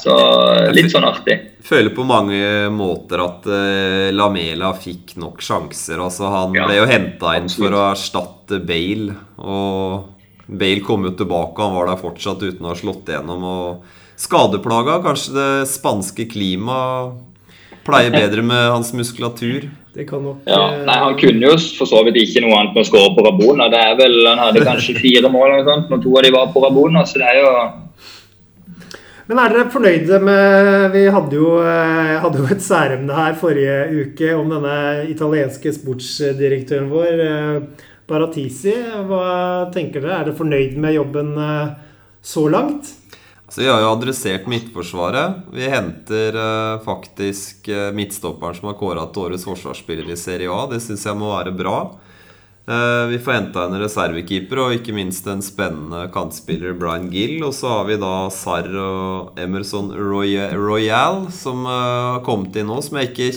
[0.03, 0.14] så
[0.75, 1.37] litt sånn artig.
[1.62, 2.40] føler på mange
[2.75, 6.01] måter at uh, Lamela fikk nok sjanser.
[6.03, 7.70] Altså, han Ja, ble jo henta inn absolutt.
[7.70, 9.14] for å erstatte Bale.
[9.38, 10.05] Og
[10.49, 13.46] Bale kom jo tilbake, han var der fortsatt uten å ha slått igjennom.
[13.46, 13.83] Og
[14.18, 17.16] skadeplaga, kanskje det spanske klimaet
[17.87, 19.68] pleier bedre med hans muskulatur.
[19.96, 22.75] Det kan nok Ja, eh, nei, Han kunne jo for så vidt ikke noe annet
[22.77, 23.70] enn å skåre på Rabona.
[23.72, 26.33] Det er vel, Han hadde kanskje fire mål, eller noe sånt, når to av de
[26.35, 27.05] var på Rabona.
[27.09, 27.53] så det er jo
[29.27, 33.77] Men er dere fornøyde med Vi hadde jo, eh, hadde jo et særemne her forrige
[34.05, 34.79] uke om denne
[35.11, 37.23] italienske sportsdirektøren vår,
[38.07, 38.71] Paratisi.
[38.71, 38.75] Baratisi.
[39.09, 40.21] Hva tenker dere?
[40.21, 41.75] Er dere fornøyd med jobben eh,
[42.23, 42.93] så langt?
[43.49, 45.43] Så Vi har jo adressert midtforsvaret.
[45.55, 50.67] Vi henter eh, faktisk eh, midtstopperen som har kåra til årets forsvarsspiller i Serie A.
[50.71, 51.79] Det syns jeg må være bra.
[52.68, 57.38] Eh, vi får henta en reservekeeper og ikke minst en spennende kantspiller, Brian Gill.
[57.46, 62.66] Og så har vi da Sarr og Emerson Roya- Royal som eh, har kommet inn
[62.70, 63.31] nå, som jeg ikke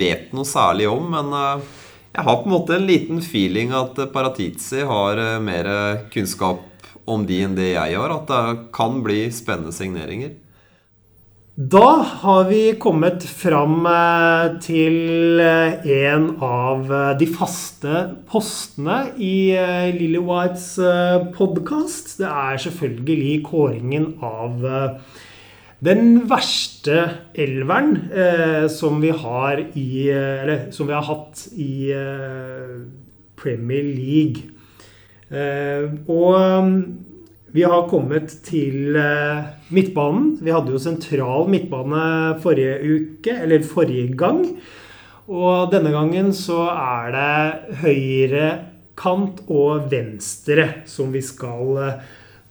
[0.00, 1.10] vet noe særlig om.
[1.16, 1.66] Men eh,
[2.14, 5.70] jeg har på en måte en liten feeling at Paratizi har mer
[6.14, 6.62] kunnskap
[7.10, 8.14] om de enn det jeg har.
[8.14, 10.36] At det kan bli spennende signeringer.
[11.60, 11.88] Da
[12.22, 17.98] har vi kommet fram eh, til eh, en av eh, de faste
[18.30, 19.52] postene i
[19.92, 20.78] Lilly Whites
[21.34, 22.14] podkast.
[22.22, 24.64] Det er selvfølgelig kåringen av
[25.84, 27.04] den verste
[27.36, 27.92] elveren
[28.72, 31.92] som vi har i Eller som vi har hatt i
[33.36, 34.48] Premier League.
[36.08, 36.74] Og um,
[37.52, 40.36] vi har kommet til eh, midtbanen.
[40.38, 44.44] Vi hadde jo sentral midtbane forrige uke, eller forrige gang.
[45.30, 48.46] Og denne gangen så er det høyre
[49.00, 52.00] kant og venstre som vi skal eh,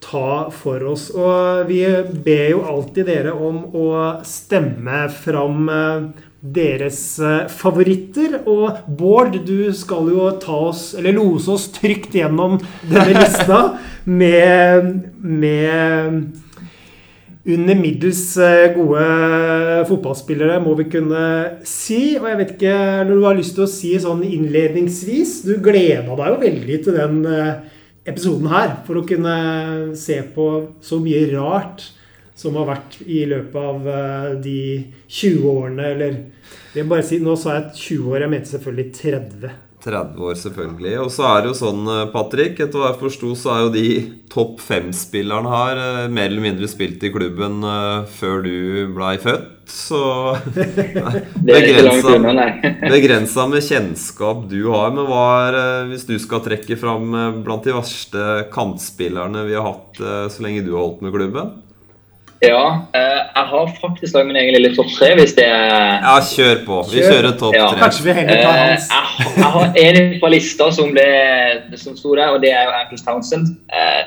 [0.03, 1.09] ta for oss.
[1.15, 1.83] Og vi
[2.25, 3.89] ber jo alltid dere om å
[4.27, 8.39] stemme fram eh, deres eh, favoritter.
[8.49, 13.61] Og Bård, du skal jo ta oss, eller lose oss trygt gjennom denne lista
[14.19, 16.29] med, med
[17.49, 19.03] under middels eh, gode
[19.89, 21.25] fotballspillere, må vi kunne
[21.67, 22.17] si.
[22.19, 22.77] Og jeg vet ikke
[23.09, 26.99] når du har lyst til å si sånn innledningsvis Du gleda deg jo veldig til
[26.99, 27.53] den eh,
[28.09, 29.37] episoden her for å kunne
[29.99, 30.49] se på
[30.83, 31.89] så mye rart
[32.39, 34.59] som har vært i løpet av eh, de
[35.07, 36.19] 20 årene, eller
[36.75, 39.57] jeg bare si, Nå sa jeg 20 år, jeg mente selvfølgelig 30.
[39.79, 40.93] 30 år, selvfølgelig.
[41.01, 43.75] Og så er det jo sånn, eh, Patrick, etter hva jeg forsto, så er jo
[43.75, 43.85] de
[44.31, 47.59] topp fem-spillerne her eh, mer eller mindre spilt i klubben
[48.15, 48.55] før du
[48.95, 49.55] blei født.
[49.69, 49.99] Så
[51.45, 52.15] begrensa,
[52.87, 54.95] begrensa med kjennskap du har.
[54.95, 57.11] Men hva er, hvis du skal trekke fram
[57.43, 61.57] blant de verste kantspillerne vi har hatt så lenge du har holdt med klubben?
[62.41, 66.13] Ja, eh, jeg har faktisk laget min egen lille topp tre, hvis det er Ja,
[66.23, 66.77] kjør på.
[66.91, 67.11] Vi Kjør.
[67.11, 67.65] kjører topp Ja.
[67.71, 67.79] tre.
[67.81, 68.87] Kanskje vi heller tar Eh, hans.
[68.89, 71.07] jeg, jeg har en fra lista som, ble,
[71.77, 73.47] som sto der, og det er jo Angus Townsend.
[73.73, 74.03] Eh,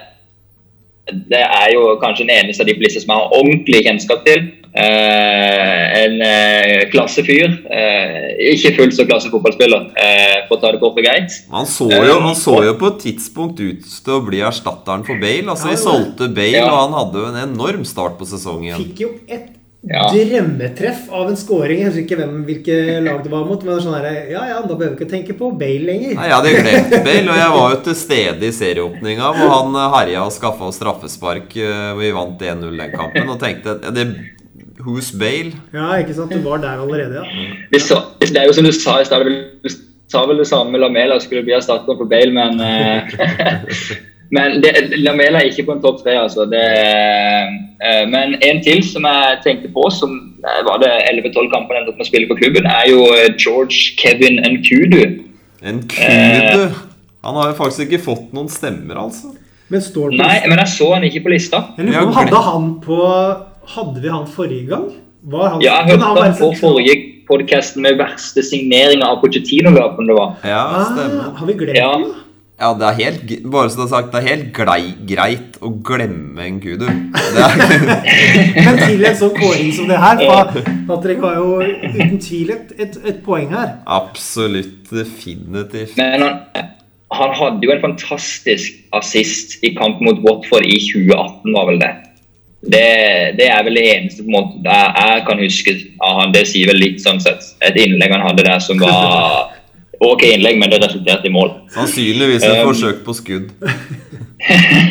[1.28, 4.24] det er jo kanskje den eneste av de på lista som jeg har ordentlig kjennskap
[4.26, 4.40] til.
[4.72, 7.52] Eh, en eh, klassefyr.
[7.68, 11.34] Eh, ikke fullt så klasse fotballspiller, eh, for å ta det kort og greit.
[11.52, 15.20] Han så, jo, han så jo på et tidspunkt ut til å bli erstatteren for
[15.20, 15.44] Bale.
[15.52, 16.70] Altså, Vi solgte Bale, Ja.
[16.72, 18.76] og han hadde jo en enorm start på sesongen.
[18.80, 19.50] Fikk jo et
[19.84, 20.08] Ja.
[20.12, 21.80] drømmetreff av en scoring.
[21.80, 23.62] Jeg husker ikke hvem, hvilke lag det var mot.
[23.64, 26.14] Men sånn her, ja, ja, da behøver vi ikke tenke på Bale lenger.
[26.14, 29.74] Nei, Jeg hadde glemt Bale, og jeg var jo til stede i serieåpninga hvor han
[29.92, 31.50] herja og skaffa oss straffespark.
[31.98, 34.06] Vi vant 1-0 den kampen og tenkte det,
[34.84, 35.52] Who's Bale?
[35.74, 36.32] Ja, ikke sant?
[36.32, 37.48] Du var der allerede, ja.
[37.70, 39.68] Vi så, det er jo som du sa i stad, du
[40.12, 43.12] sa vel det samme med Lamela skulle bli erstatter for Bale, men eh,
[44.32, 44.70] Men det,
[45.04, 46.46] Lamela er ikke på en topp tre, altså.
[46.48, 46.62] Det,
[47.84, 51.82] eh, men en til som jeg tenkte på, som eh, var det 11-12 kamper han
[51.82, 53.04] endte opp med å spille for klubben, er jo
[53.36, 55.02] George Kevin Nkudu.
[55.60, 56.64] Nkudu?
[56.64, 56.80] Eh,
[57.22, 59.34] Han har jo faktisk ikke fått noen stemmer, altså.
[59.70, 61.60] Men står på Nei, men jeg så han ikke på lista.
[61.76, 62.98] Jeg lurer på om hadde han på
[63.66, 64.88] Hadde vi han forrige gang?
[65.22, 66.96] Var han, Ja, jeg hørte han han på forrige
[67.28, 70.34] podkast med verste signeringa av Pochettino-løpen det var.
[70.44, 71.30] Ja, Ah, stemmer.
[71.38, 71.92] har vi glemt Ja.
[71.96, 72.12] den?
[72.60, 75.70] Ja, det er helt Bare så det er sagt, det er helt glei, greit å
[75.82, 76.86] glemme en gudu.
[76.86, 80.52] Men til en sånn kåring som det her Pa-
[80.86, 83.78] Patrick har jo uten tvil et, et, et poeng her.
[83.86, 85.96] absolutt definitivt.
[85.96, 86.38] Men han,
[87.12, 91.92] han hadde jo en fantastisk assist i kamp mot Watford i 2018, var vel det.
[92.62, 96.34] Det, det er vel det eneste på en måte jeg, jeg kan huske av han.
[96.34, 97.48] Det sier vel litt sånn sett.
[97.64, 99.50] Et innlegg han hadde der som var
[100.12, 101.50] ok innlegg, men det resulterte i mål.
[101.74, 103.50] Sannsynligvis et Um, forsøk på skudd.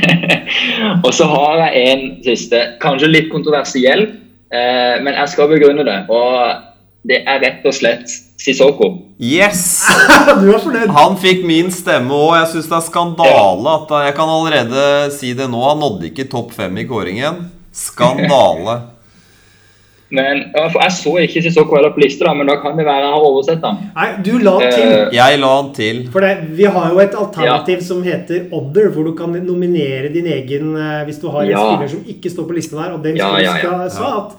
[1.05, 4.03] og så har jeg en siste, kanskje litt kontroversiell,
[4.51, 5.97] eh, men jeg skal begrunne det.
[6.11, 6.67] Og
[7.07, 8.91] det er rett og slett Sissoko.
[9.21, 9.85] Yes!
[10.41, 10.91] Du fornøyd?
[10.95, 12.35] Han fikk min stemme òg.
[12.39, 15.61] Jeg syns det er skandale at Jeg kan allerede si det nå.
[15.65, 17.43] Han nådde ikke topp fem i kåringen.
[17.71, 18.79] Skandale.
[20.11, 23.25] Men Jeg så ikke Sissoko heller på lista, men da kan det være jeg har
[23.29, 23.77] oversett han.
[23.95, 24.89] Nei, du la til.
[24.91, 26.01] Uh, Jeg la han til.
[26.11, 30.27] For det, Vi har jo et alternativ som heter Other, hvor du kan nominere din
[30.27, 31.61] egen eh, hvis du har en Ja.
[31.63, 32.91] spiller som ikke står på lista der.
[32.97, 33.87] Og den Ja, ja, ja.
[33.89, 34.35] sa at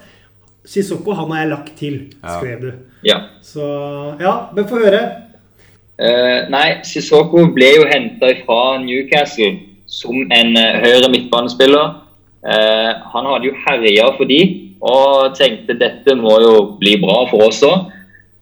[0.69, 2.73] Sissoko han har jeg lagt til, skrev du.
[3.09, 3.17] Ja.
[3.43, 3.65] Så
[4.21, 5.03] ja, men få høre.
[5.97, 9.55] Uh, nei, Sissoko ble jo henta fra Newcastle
[9.89, 12.02] som en uh, høyre midtbanespiller.
[12.43, 14.41] Eh, han hadde jo herja for de,
[14.83, 17.93] og tenkte dette må jo bli bra for oss òg.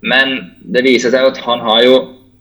[0.01, 1.99] Men det viser seg at han har jo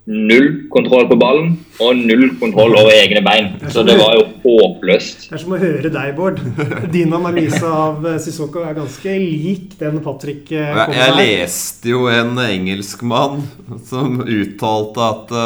[0.09, 1.51] null kontroll på ballen
[1.83, 3.51] og null kontroll over egne bein.
[3.69, 5.27] Så det var jo håpløst.
[5.27, 6.39] Det er som å høre deg, Bård.
[6.95, 11.91] Din analyse av eh, Sissoko er ganske lik den Patrick eh, kom Jeg, jeg leste
[11.91, 13.43] jo en engelskmann
[13.91, 15.37] som uttalte at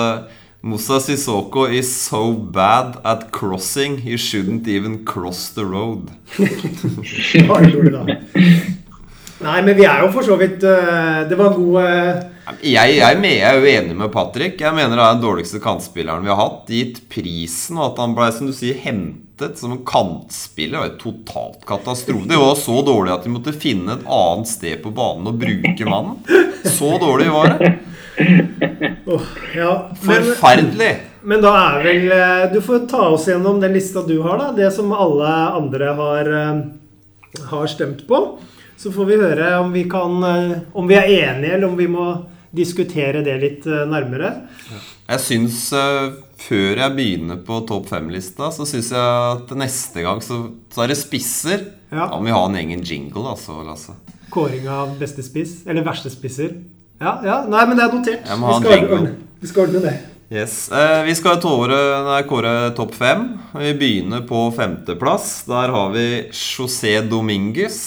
[0.66, 6.10] Musa Sissoko is so bad at crossing he shouldn't even cross the road.
[9.44, 12.22] Nei, men vi er jo for så vidt uh, Det var god uh...
[12.64, 14.56] Jeg, jeg, jeg er jo enig med Patrick.
[14.64, 16.72] Jeg mener det er den dårligste kantspilleren vi har hatt.
[16.72, 20.78] Gitt prisen og at han ble som du sier, hentet som en kantspiller.
[20.78, 22.30] Det var jo totalt katastrofe.
[22.32, 25.92] Det var så dårlig at de måtte finne et annet sted på banen og bruke
[25.92, 26.24] mannen.
[26.72, 27.76] Så dårlig var det.
[29.06, 29.22] Åh,
[29.56, 29.92] ja.
[30.02, 30.98] Men, Forferdelig.
[31.22, 34.52] men da er vel eh, Du får ta oss gjennom den lista du har, da.
[34.58, 38.22] Det som alle andre har, eh, har stemt på.
[38.78, 41.88] Så får vi høre om vi, kan, eh, om vi er enige, eller om vi
[41.88, 42.08] må
[42.54, 44.30] diskutere det litt nærmere.
[45.08, 45.72] Jeg syns
[46.44, 50.42] Før jeg begynner på topp fem-lista, så syns jeg at neste gang så,
[50.76, 51.62] så er det spisser.
[51.88, 52.10] Ja.
[52.12, 53.96] Da må vi ha en egen jingle, altså, Lasse.
[54.34, 56.52] Kåring av beste spiss, eller verste spisser.
[57.04, 58.26] Ja, ja, nei, men det er notert.
[58.30, 58.98] Jeg må ha vi, en skal jingle.
[58.98, 59.94] ordne, vi skal ordne det.
[60.34, 60.54] Yes.
[60.74, 63.26] Eh, vi skal tåre, nei, kåre topp fem.
[63.60, 65.34] Vi begynner på femteplass.
[65.50, 67.82] Der har vi José Dominguez.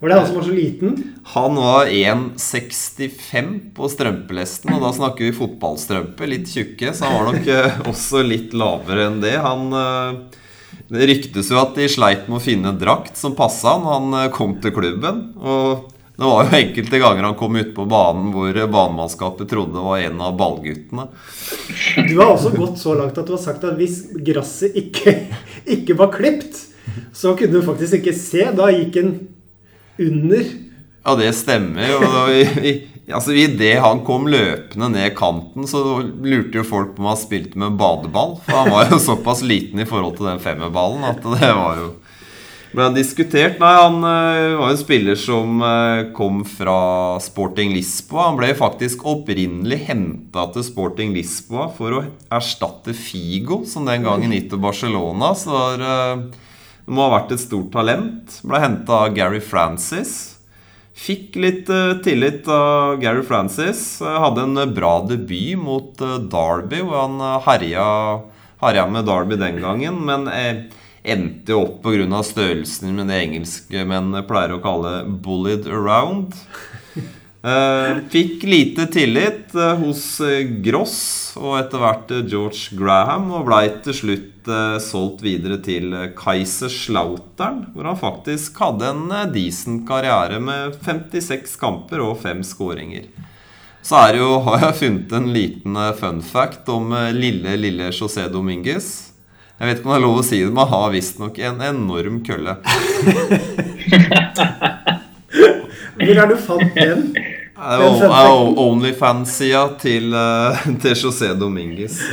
[0.00, 0.98] Var det han som var så liten?
[1.34, 6.28] Han var 1,65 på strømpelesten, og da snakker vi fotballstrømpe.
[6.30, 9.34] Litt tjukke, så han var nok eh, også litt lavere enn det.
[9.42, 10.42] Han eh,
[10.88, 13.88] Det ryktes jo at de sleit med å finne en drakt som passa han.
[13.88, 15.24] Han eh, kom til klubben.
[15.40, 15.88] Og
[16.18, 20.00] det var jo enkelte ganger han kom ut på banen hvor banemannskapet trodde det var
[20.02, 21.04] en av ballguttene.
[22.08, 25.14] Du har også gått så langt at du har sagt at hvis gresset ikke,
[25.76, 26.58] ikke var klipt,
[27.14, 28.48] så kunne du faktisk ikke se.
[28.50, 29.12] Da gikk en
[30.08, 30.50] under.
[31.04, 31.94] Ja, det stemmer.
[31.94, 32.74] Og vi,
[33.06, 37.62] altså, Idet han kom løpende ned kanten, så lurte jo folk på om han spilte
[37.62, 38.40] med badeball.
[38.42, 41.92] For han var jo såpass liten i forhold til den femmerballen at det var jo
[42.72, 43.58] ble diskutert.
[43.62, 46.78] Nei, han øh, var en spiller som øh, kom fra
[47.24, 48.30] Sporting Lisboa.
[48.30, 52.04] Han ble faktisk opprinnelig henta til Sporting Lisboa for å
[52.34, 55.32] erstatte Figo, som den gangen gikk til Barcelona.
[55.38, 56.26] Så øh,
[56.88, 58.40] det må ha vært et stort talent.
[58.48, 60.18] Ble henta av Gary Francis.
[60.98, 64.00] Fikk litt eh, tillit av Gary Francis.
[64.02, 67.84] Eh, hadde en eh, bra debut mot eh, Derby, hvor han herja,
[68.64, 70.00] herja med Derby den gangen.
[70.08, 70.64] Men eh,
[71.02, 72.22] endte jo opp pga.
[72.22, 76.34] størrelsen med det engelske menn pleier å kalle 'bullied around'.
[77.38, 83.68] Eh, fikk lite tillit eh, hos eh, Gross og etter hvert George Graham, og blei
[83.84, 84.48] til slutt
[84.80, 92.14] solgt videre til Kaiserslautern, hvor han faktisk hadde en decent karriere med 56 kamper og
[92.22, 93.10] 5 skåringer.
[93.84, 99.07] Så det jo, har jeg funnet en liten fun fact om lille, lille José Dominguez.
[99.58, 101.62] Jeg vet ikke om det er lov å si det, men han har visstnok en
[101.66, 102.52] enorm kølle.
[105.98, 107.08] Hvor er du fant den?
[108.62, 111.98] Onlyfans-sida til, eh, til José Dominguez.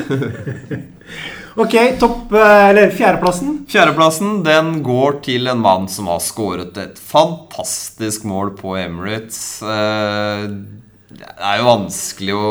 [1.55, 1.71] Ok,
[2.01, 3.61] topp, eh, eller fjerdeplassen.
[3.71, 9.61] Fjerdeplassen den går til en mann som har skåret et fantastisk mål på Emirates.
[9.63, 10.49] Eh,
[11.15, 12.49] Det er jo vanskelig å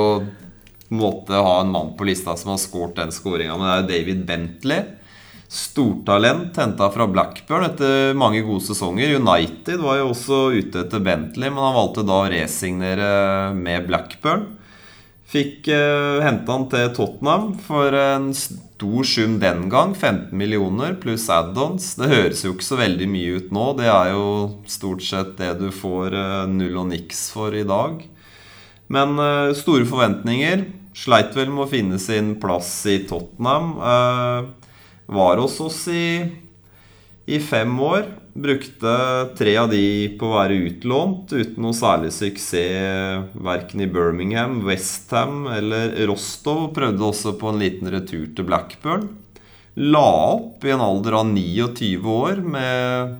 [0.92, 3.88] måte ha en mann på lista som har skåret den skåringa, men det er jo
[3.92, 4.82] David Bentley.
[5.54, 9.14] Stortalent henta fra Blackburn etter mange gode sesonger.
[9.20, 13.08] United var jo også ute etter Bentley, men han valgte da å resignere
[13.54, 14.48] med Blackburn.
[15.34, 19.94] Fikk eh, henta han til Tottenham for en stor sum den gang.
[19.94, 21.94] 15 millioner pluss add-ons.
[21.98, 23.68] Det høres jo ikke så veldig mye ut nå.
[23.78, 24.26] Det er jo
[24.70, 28.02] stort sett det du får eh, null og niks for i dag.
[28.92, 30.66] Men uh, store forventninger.
[30.94, 33.72] Sleit vel med å finne sin plass i Tottenham.
[35.06, 36.22] var hos oss i,
[37.26, 38.04] i fem år.
[38.34, 38.92] Brukte
[39.38, 39.82] tre av de
[40.18, 46.72] på å være utlånt, uten noe særlig suksess verken i Birmingham, Westham eller Rostov.
[46.74, 49.06] Prøvde også på en liten retur til Blackburn.
[49.74, 53.16] La opp i en alder av 29 år med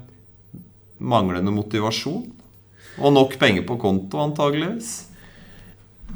[1.03, 2.29] manglende motivasjon.
[3.03, 5.14] Og nok penger på konto, antageligvis.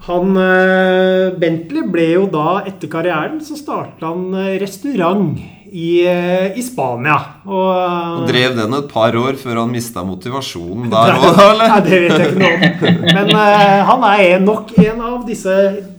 [0.07, 5.39] Han eh, Bentley ble jo da, etter karrieren, så starta han eh, restaurant
[5.73, 7.19] i, eh, i Spania.
[7.45, 7.77] Og,
[8.23, 11.69] og, drev den et par år før han mista motivasjonen der òg, eller?
[11.75, 12.61] Nei, det vet jeg ikke noe om.
[13.19, 15.55] Men uh, han er nok en av disse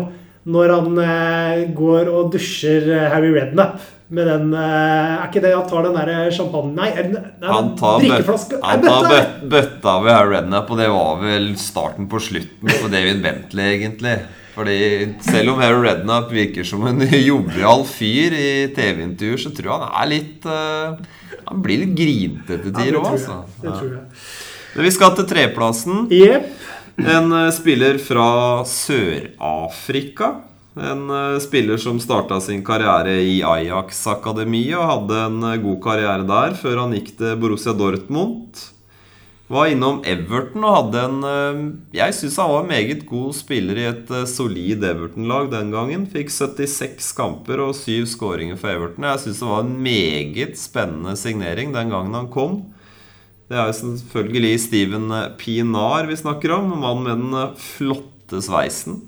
[0.48, 3.80] når han går og dusjer Harry Redknapp
[4.10, 6.74] med den eh, Er ikke det han tar den der champagne...
[6.74, 8.58] Nei, nei han tar, drikkeflaske.
[8.64, 13.22] Han tar bøt, bøtta ved Rednap, og det var vel starten på slutten på David
[13.24, 14.18] Bentley, egentlig.
[14.56, 14.80] Fordi
[15.24, 19.98] selv om Harry Rednap virker som en jovial fyr i TV-intervjuer, så tror jeg han
[20.02, 23.42] er litt uh, Han blir litt grinete til tider òg, altså.
[23.62, 24.02] Det tror jeg.
[24.74, 26.04] Men vi skal til treplassen.
[26.14, 26.50] Yep.
[26.98, 30.34] En uh, spiller fra Sør-Afrika.
[30.80, 36.26] En uh, spiller som starta sin karriere i Ajax-akademiet og hadde en uh, god karriere
[36.26, 38.66] der før han gikk til Borussia Dortmund.
[39.50, 43.88] Var innom Everton og hadde en Jeg syns han var en meget god spiller i
[43.88, 46.04] et solid Everton-lag den gangen.
[46.06, 49.08] Fikk 76 kamper og 7 skåringer for Everton.
[49.10, 52.60] Jeg syns det var en meget spennende signering den gangen han kom.
[53.50, 55.06] Det er jo selvfølgelig Steven
[55.40, 56.68] Pinar vi snakker om.
[56.78, 59.00] Mannen med den flotte sveisen.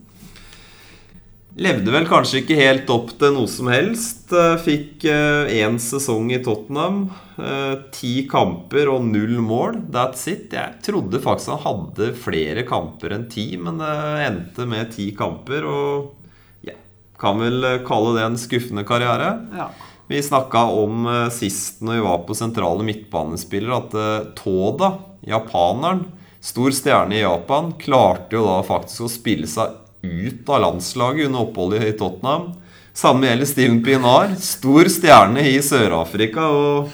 [1.62, 4.32] Levde vel kanskje ikke helt opp til noe som helst.
[4.64, 7.04] Fikk én eh, sesong i Tottenham.
[7.36, 9.78] Eh, ti kamper og null mål.
[9.94, 10.50] That's it.
[10.56, 13.94] Jeg trodde faktisk han hadde flere kamper enn ti, men det
[14.26, 15.70] endte med ti kamper.
[15.70, 16.74] Og ja,
[17.20, 19.36] kan vel kalle det en skuffende karriere.
[19.54, 19.70] Ja.
[20.12, 24.90] Vi snakka om sist når vi var på sentrale midtbanespillere, at Toda,
[25.24, 26.02] japaneren,
[26.44, 31.46] stor stjerne i Japan, klarte jo da faktisk å spille seg ut av landslaget under
[31.46, 32.50] oppholdet i Tottenham.
[32.92, 34.34] Samme gjelder Steven Pinar.
[34.36, 36.48] Stor stjerne i Sør-Afrika.
[36.52, 36.90] Og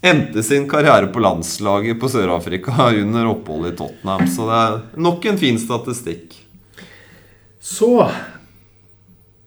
[0.00, 4.28] endte sin karriere på landslaget på Sør-Afrika under oppholdet i Tottenham.
[4.30, 4.76] Så det er
[5.08, 6.36] nok en fin statistikk.
[7.60, 7.92] Så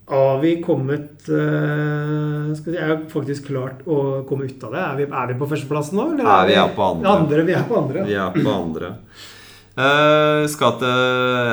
[0.05, 4.81] har vi kommet uh, skal vi, Er faktisk klart å komme ut av det?
[4.81, 6.07] Er vi, er vi på førsteplassen nå?
[6.15, 7.13] Eller er vi, er på andre.
[7.13, 7.45] andre.
[7.47, 8.03] Vi er på andre.
[8.09, 8.91] Vi er på andre.
[9.73, 10.89] Uh, skal til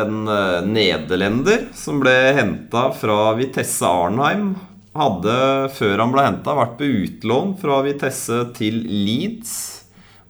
[0.02, 4.52] en uh, nederlender som ble henta fra Vitesse Arnheim.
[4.98, 5.38] Hadde,
[5.76, 9.54] før han ble henta, vært på utlån fra Vitesse til Leeds.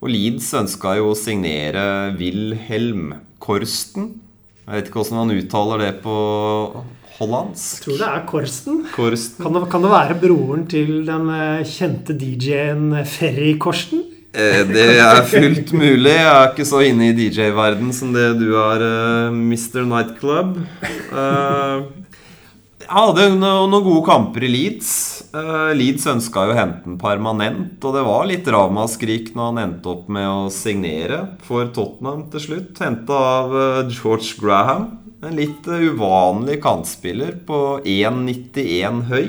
[0.04, 4.12] Og Leeds ønska jo å signere Wilhelm Korsten.
[4.66, 6.16] Jeg vet ikke hvordan han uttaler det på
[7.20, 7.80] hollandsk.
[7.80, 8.80] Jeg tror det er Korsten.
[8.94, 9.44] Korsten.
[9.44, 14.06] Kan, det, kan det være broren til den eh, kjente DJ-en Ferry Korsten?
[14.30, 16.12] Eh, det er fullt mulig.
[16.14, 19.82] Jeg er ikke så inne i DJ-verden som det du er, uh, Mr.
[19.90, 20.60] Nightclub.
[21.10, 21.88] Uh,
[22.80, 24.92] jeg hadde noen gode kamper i Leeds.
[25.34, 29.62] Uh, Leeds ønska jo å hente den permanent, og det var litt ramaskrik når han
[29.64, 32.78] endte opp med å signere for Tottenham til slutt.
[32.82, 33.58] Henta av
[33.90, 34.92] George Graham.
[35.20, 39.26] En litt uvanlig kantspiller på 1,91 høy.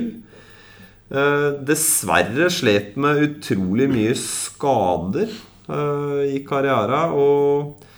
[1.11, 5.33] Uh, dessverre slet med utrolig mye skader
[5.67, 7.11] uh, i karrieren.
[7.11, 7.90] Og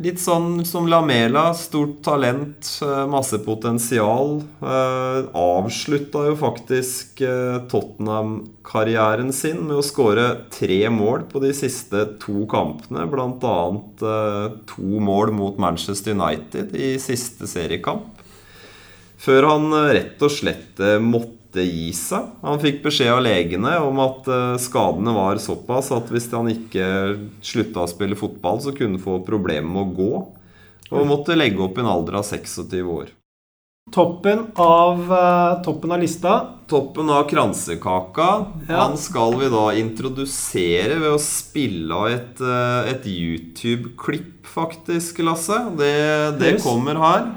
[0.00, 1.50] litt sånn som Lamela.
[1.56, 4.40] Stort talent, uh, masse potensial.
[4.62, 7.22] Uh, Avslutta jo faktisk
[7.70, 13.06] Tottenham-karrieren sin med å skåre tre mål på de siste to kampene.
[13.10, 13.58] Bl.a.
[14.70, 18.16] to mål mot Manchester United i siste seriekamp.
[19.20, 22.30] Før han rett og slett måtte måtte gi seg.
[22.42, 27.18] Han fikk beskjed av legene om at eh, skadene var såpass at hvis han ikke
[27.42, 30.26] slutta å spille fotball, så kunne han få problemer med å gå.
[30.90, 33.10] Og måtte legge opp i en alder av 26 år.
[33.90, 36.34] Toppen av, uh, toppen av lista.
[36.70, 38.28] Toppen av kransekaka.
[38.68, 38.84] Ja.
[38.84, 45.58] Han skal vi da introdusere ved å spille av et, uh, et YouTube-klipp, faktisk, Lasse.
[45.78, 45.94] Det,
[46.38, 47.30] det kommer her.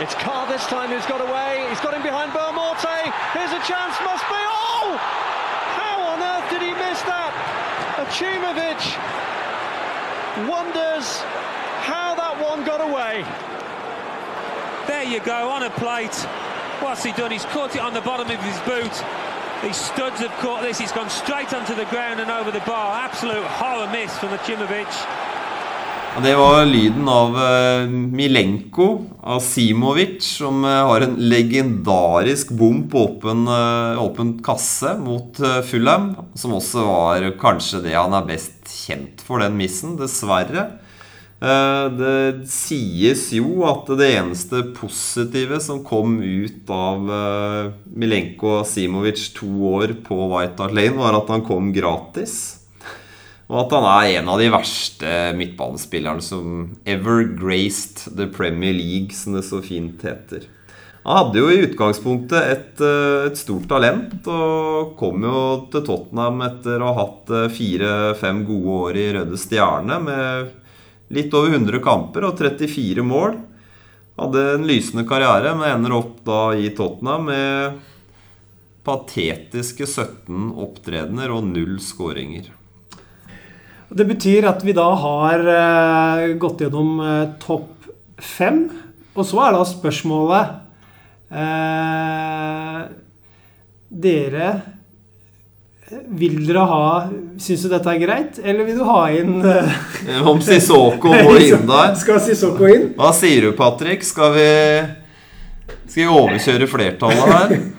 [0.00, 1.66] It's Carr this time who's got away.
[1.68, 2.17] He's got him behind
[3.58, 4.38] A chance, must be.
[4.38, 4.94] Oh!
[5.74, 7.34] How on earth did he miss that?
[7.98, 8.78] Achimovic
[10.46, 11.18] wonders
[11.82, 13.26] how that one got away.
[14.86, 16.14] There you go, on a plate.
[16.78, 17.32] What's he done?
[17.32, 18.94] He's caught it on the bottom of his boot.
[19.64, 20.78] These studs have caught this.
[20.78, 23.02] He's gone straight onto the ground and over the bar.
[23.02, 24.86] Absolute horror miss from Achimovic.
[26.22, 28.86] Det var lyden av eh, Milenko
[29.22, 35.38] Asimovic, som eh, har en legendarisk bom på åpen, eh, åpen kasse mot
[35.68, 36.10] Fulham.
[36.34, 40.66] Som også var kanskje det han er best kjent for, den missen, dessverre.
[41.38, 47.06] Det sies jo at det eneste positive som kom ut av
[47.94, 52.57] Milenko Asimovic to år på White Hart Lane, var at han kom gratis.
[53.48, 59.16] Og at han er en av de verste midtbanespillerne som ever graced the Premier League,
[59.16, 60.44] som det så fint heter.
[61.08, 65.40] Han hadde jo i utgangspunktet et, eh, et stort talent, og kom jo
[65.72, 70.50] til Tottenham etter å ha hatt eh, fire-fem gode år i Røde Stjerne med
[71.16, 73.38] litt over 100 kamper og 34 mål.
[74.20, 77.80] Hadde en lysende karriere, men ender opp da i Tottenham med
[78.84, 82.57] patetiske 17 opptredener og null skåringer.
[83.88, 87.88] Det betyr at vi da har eh, gått gjennom eh, topp
[88.20, 88.66] fem.
[89.16, 90.50] Og så er da spørsmålet
[91.32, 92.82] eh,
[93.88, 94.50] Dere
[96.20, 96.84] Vil dere ha
[97.40, 99.80] Syns du dette er greit, eller vil du ha inn eh,
[100.30, 101.96] Om Sissoko må inn der.
[101.98, 102.90] Skal Sissoko inn?
[102.98, 104.06] Hva sier du, Patrick?
[104.06, 104.48] Skal vi,
[105.88, 107.58] skal vi overkjøre flertallet her?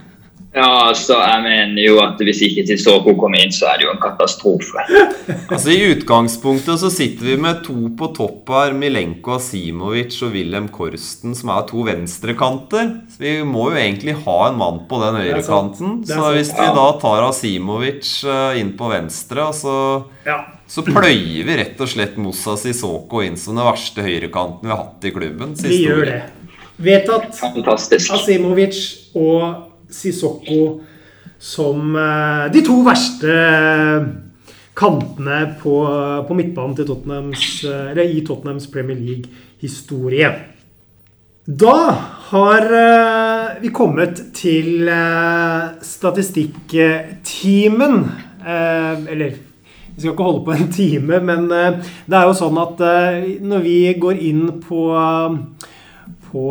[0.50, 3.92] Ja, altså, jeg mener jo at hvis ikke Sissoko kommer inn, så er det jo
[3.94, 4.82] en katastrofe.
[5.54, 8.74] Altså I utgangspunktet så sitter vi med to på topp her.
[8.78, 12.90] Milenko Asimovic og Wilhelm Korsten, som er to venstrekanter.
[13.14, 15.96] Så vi må jo egentlig ha en mann på den høyrekanten.
[16.10, 19.78] Så hvis vi da tar Asimovic eh, inn på venstre, så,
[20.26, 20.42] Ja.
[20.70, 24.82] så pløyer vi rett og slett Moussa Sissoko inn som den verste høyrekanten vi har
[24.88, 25.54] hatt i klubben.
[25.62, 26.22] Vi gjør det.
[26.80, 27.38] Vedtatt.
[28.18, 28.78] Asimovic
[29.14, 30.82] og Sissoko
[31.40, 33.34] som eh, de to verste
[34.80, 35.76] kantene på,
[36.28, 40.30] på midtbanen til Tottenhams, eh, eller i Tottenhams Premier League-historie.
[41.50, 41.78] Da
[42.30, 47.96] har eh, vi kommet til eh, statistikktimen.
[48.46, 51.74] Eh, eller vi skal ikke holde på en time, men eh,
[52.06, 54.94] det er jo sånn at eh, når vi går inn på
[56.30, 56.44] på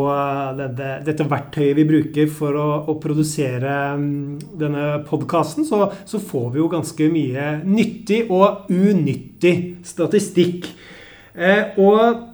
[0.59, 6.49] dette, dette verktøyet vi bruker for å, å produsere mm, denne podkasten, så, så får
[6.53, 9.55] vi jo ganske mye nyttig og unyttig
[9.87, 10.67] statistikk.
[11.39, 12.25] Eh, og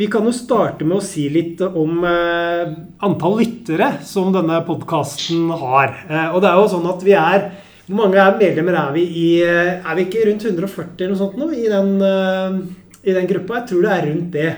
[0.00, 2.70] vi kan jo starte med å si litt om eh,
[3.04, 5.92] antall lyttere som denne podkasten har.
[6.08, 7.50] Eh, og det er jo sånn at vi er
[7.90, 9.28] Hvor mange er medlemmer er vi i?
[9.42, 12.58] eh, Er vi ikke rundt 140 eller noe sånt nå i den, eh,
[13.10, 13.58] i den gruppa?
[13.58, 14.50] Jeg tror det er rundt det.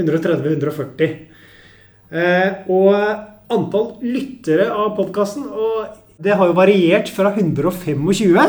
[0.00, 1.29] 130-140.
[2.10, 2.94] Eh, og
[3.54, 5.84] antall lyttere av podkasten Og
[6.20, 8.48] det har jo variert fra 125,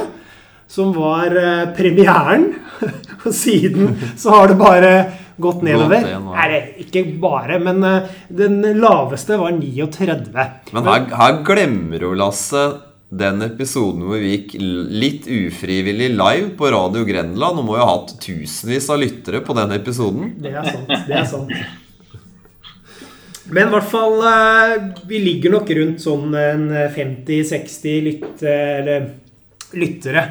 [0.72, 2.49] som var eh, premieren.
[3.26, 4.91] Og siden så har det bare
[5.41, 6.03] gått nedover.
[6.36, 10.47] Nei, det- ikke bare, men eh, den laveste var 39.
[10.74, 12.66] Men her, her glemmer du, Lasse,
[13.12, 17.59] den episoden hvor vi gikk litt ufrivillig live på Radio Grenland.
[17.62, 20.34] Og må jo ha hatt tusenvis av lyttere på den episoden.
[20.43, 20.91] Det er sant.
[21.07, 21.55] det er sant.
[23.52, 24.76] Men i hvert fall eh,
[25.08, 28.45] Vi ligger nok rundt sånn en 50-60 lyt,
[29.76, 30.26] lyttere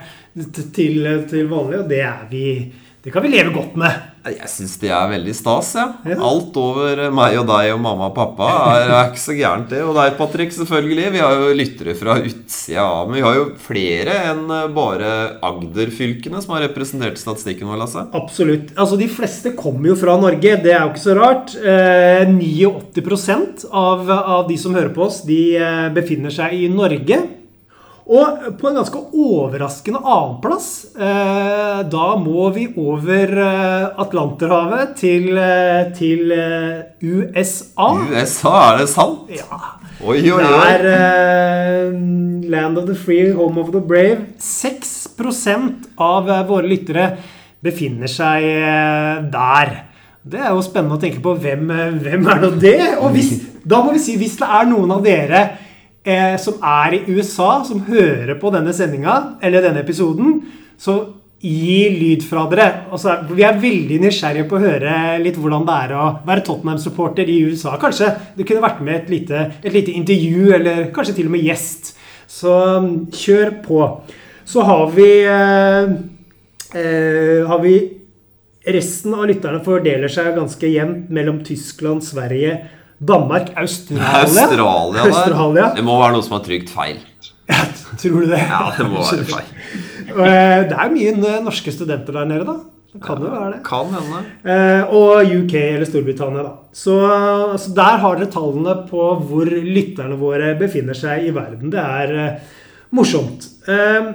[0.75, 2.47] til, til vanlig, og det er vi
[3.05, 4.10] Det kan vi leve godt med.
[4.21, 5.87] Jeg syns de er veldig stas, ja.
[6.05, 6.19] Ja.
[6.29, 9.81] Alt over meg og deg og mamma og pappa er, er ikke så gærent, det.
[9.87, 11.07] Og deg, Patrick, selvfølgelig.
[11.15, 13.09] Vi har jo lyttere fra utsida av.
[13.09, 14.45] Men vi har jo flere enn
[14.77, 15.15] bare
[15.47, 18.05] Agder-fylkene som har representert statistikken vår, Lasse.
[18.21, 18.75] Absolutt.
[18.77, 21.57] Altså, De fleste kommer jo fra Norge, det er jo ikke så rart.
[21.57, 27.23] Eh, 89 av, av de som hører på oss, de eh, befinner seg i Norge.
[28.11, 35.93] Og på en ganske overraskende annenplass, eh, da må vi over eh, Atlanterhavet til, eh,
[35.95, 37.93] til eh, USA.
[38.11, 39.31] USA, er det sant?
[39.31, 39.61] Ja.
[40.03, 41.95] Oi, oi, Det er eh,
[42.51, 44.27] Land of the Free, Home of the Brave.
[44.43, 44.97] 6
[46.01, 47.07] av våre lyttere
[47.63, 48.43] befinner seg
[49.31, 49.75] der.
[50.25, 51.69] Det er jo spennende å tenke på hvem,
[52.01, 52.79] hvem er nå det?
[53.05, 55.43] Og hvis, da må vi si hvis det er noen av dere
[56.05, 60.41] eh, som er i USA, som hører på denne sendinga, eller denne episoden,
[60.81, 61.01] så
[61.41, 62.67] gi lyd fra dere.
[62.93, 67.31] Altså, vi er veldig nysgjerrige på å høre litt hvordan det er å være Tottenham-supporter
[67.33, 67.79] i USA.
[67.81, 71.47] Kanskje det kunne vært med et lite, et lite intervju, eller kanskje til og med
[71.49, 71.95] gjest.
[72.31, 73.81] Så um, kjør på.
[74.47, 75.91] Så har vi eh,
[76.75, 77.75] eh, Har vi
[78.71, 82.59] Resten av lytterne fordeler seg ganske jevnt mellom Tyskland, Sverige,
[83.01, 84.09] Danmark, Australia.
[84.25, 85.05] Australia.
[85.07, 85.69] Australia.
[85.77, 86.99] Det må være noe som er trygt feil.
[88.01, 88.43] Tror du det?
[88.43, 89.55] Ja, det må være feil.
[90.11, 92.59] Eh, Det er mye norske studenter der nede, da.
[92.91, 93.61] Det kan jo være det.
[93.67, 94.21] Kan hende.
[94.45, 96.55] Eh, og UK eller Storbritannia, da.
[96.75, 96.97] Så,
[97.63, 101.71] så der har dere tallene på hvor lytterne våre befinner seg i verden.
[101.71, 102.57] Det er eh,
[102.99, 103.47] morsomt.
[103.71, 104.11] Eh,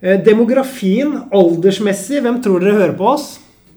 [0.00, 3.32] eh, demografien aldersmessig, hvem tror dere hører på oss?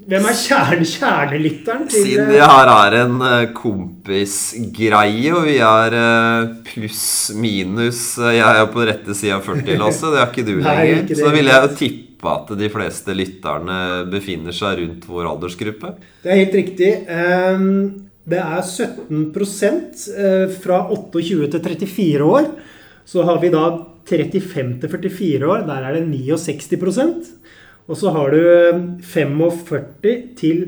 [0.07, 1.87] Hvem er kjerne, kjernelytteren?
[1.91, 8.61] til- Siden det her er en eh, kompisgreie, og vi er eh, pluss-minus eh, Jeg
[8.61, 10.11] er på rette sida av 40, Lasse.
[10.13, 11.01] Det er ikke du Nei, lenger.
[11.03, 11.19] ikke.
[11.19, 13.79] Så vil jeg jo tippe at de fleste lytterne
[14.11, 15.91] befinner seg rundt vår aldersgruppe.
[16.23, 16.91] Det er helt riktig.
[17.13, 17.69] Ehm,
[18.27, 22.49] Det er 17 eh, fra 28 til 34 år.
[23.07, 23.67] Så har vi da
[24.07, 25.61] 35 til 44 år.
[25.67, 27.36] Der er det 69
[27.87, 30.65] Og så har du eh, 45 til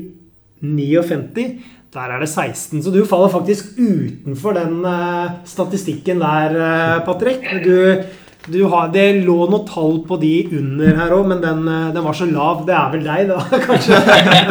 [0.60, 1.44] 59.
[1.90, 2.82] Der er det 16.
[2.84, 7.44] Så du faller faktisk utenfor den eh, statistikken der, eh, Patrick.
[7.64, 8.02] Du,
[8.46, 12.06] du har, det lå noe tall på de under her òg, men den, eh, den
[12.06, 12.62] var så lav.
[12.68, 14.00] Det er vel deg, da, kanskje?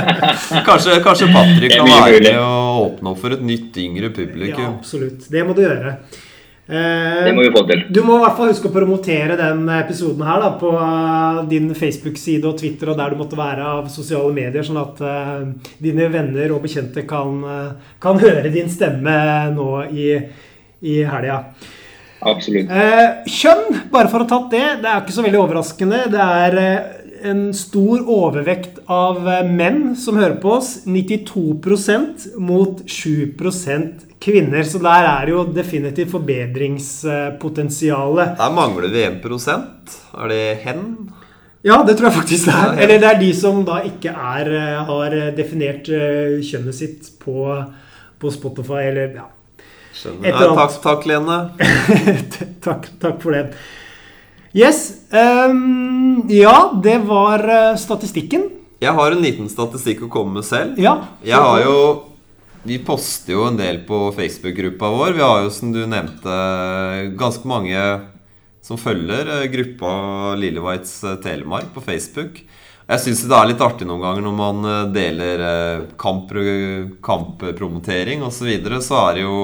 [0.69, 2.49] Kanskje, kanskje Patrick kan være med å
[2.89, 4.65] åpne opp for et nytt, yngre publikum.
[4.65, 5.29] Ja, absolutt.
[5.31, 5.97] Det må du gjøre.
[6.69, 7.79] Eh, Det må vi få til.
[7.89, 11.71] Du må i hvert fall huske å promotere den episoden her da, på eh, din
[11.73, 16.11] Facebook-side og Twitter og der du måtte være av sosiale medier, sånn at uh, dine
[16.13, 17.41] venner og bekjente kan,
[18.01, 19.15] kan høre din stemme
[19.55, 20.11] nå i,
[20.85, 21.41] i helga.
[22.29, 22.69] Absolutt.
[22.69, 26.05] Uh, kjønn, bare for å ha tatt det, det er ikke så veldig overraskende.
[26.13, 26.95] Det er uh,
[27.33, 30.75] en stor overvekt av menn som hører på oss.
[30.85, 33.33] 92% mot 7
[34.19, 34.63] kvinner.
[34.67, 38.37] Så der er jo definitivt forbedringspotensialet.
[38.39, 39.61] Der mangler vi 1%
[40.19, 41.09] Er det hen?
[41.61, 42.77] Ja, det tror jeg faktisk det er.
[42.85, 47.63] Eller det er de som da ikke er, eh, har definert eh, kjønnet sitt på,
[48.19, 49.25] på Spotify, eller ja.
[49.99, 50.31] Skjønner.
[50.31, 50.55] Annet.
[50.55, 51.49] takk, takk, Lene.
[52.65, 53.51] takk, takk for det.
[54.55, 55.03] Yes.
[55.11, 58.47] Um, ja, det var eh, statistikken.
[58.79, 60.79] Jeg har en liten statistikk å komme med selv.
[60.79, 60.95] Ja.
[61.27, 61.75] Jeg har jo
[62.63, 65.13] Vi poster jo en del på Facebook-gruppa vår.
[65.15, 66.33] Vi har jo, som du nevnte,
[67.19, 67.83] ganske mange
[68.61, 69.91] som følger eh, gruppa
[70.35, 72.41] Lilleveits eh, Telemark på Facebook.
[72.89, 75.43] Jeg syns det er litt artig noen ganger når man eh, deler
[76.01, 76.35] kamp,
[77.05, 78.41] kamppromotering osv.
[78.41, 79.39] Så, videre, så er det jo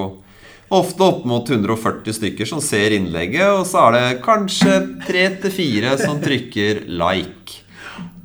[0.76, 5.54] ofte opp mot 140 stykker som ser innlegget, og så er det kanskje tre til
[5.54, 7.62] fire som trykker like.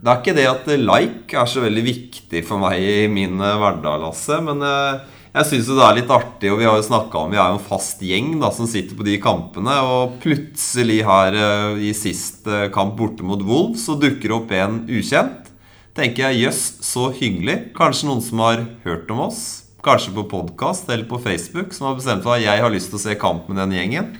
[0.01, 3.57] Det er ikke det at like er så veldig viktig for meg i min eh,
[3.61, 4.39] hverdag, Lasse.
[4.41, 5.03] Men eh,
[5.35, 7.59] jeg syns det er litt artig, og vi har jo snakka om Vi er jo
[7.59, 9.77] en fast gjeng da som sitter på de kampene.
[9.85, 14.81] Og plutselig her eh, i sist kamp borte mot Wolves så dukker det opp en
[14.89, 15.53] ukjent.
[15.93, 17.59] Tenker jeg jøss, så hyggelig.
[17.77, 19.45] Kanskje noen som har hørt om oss.
[19.85, 22.97] Kanskje på podkast eller på Facebook, som har bestemt for at jeg har lyst til
[22.97, 24.13] å se kamp med den gjengen.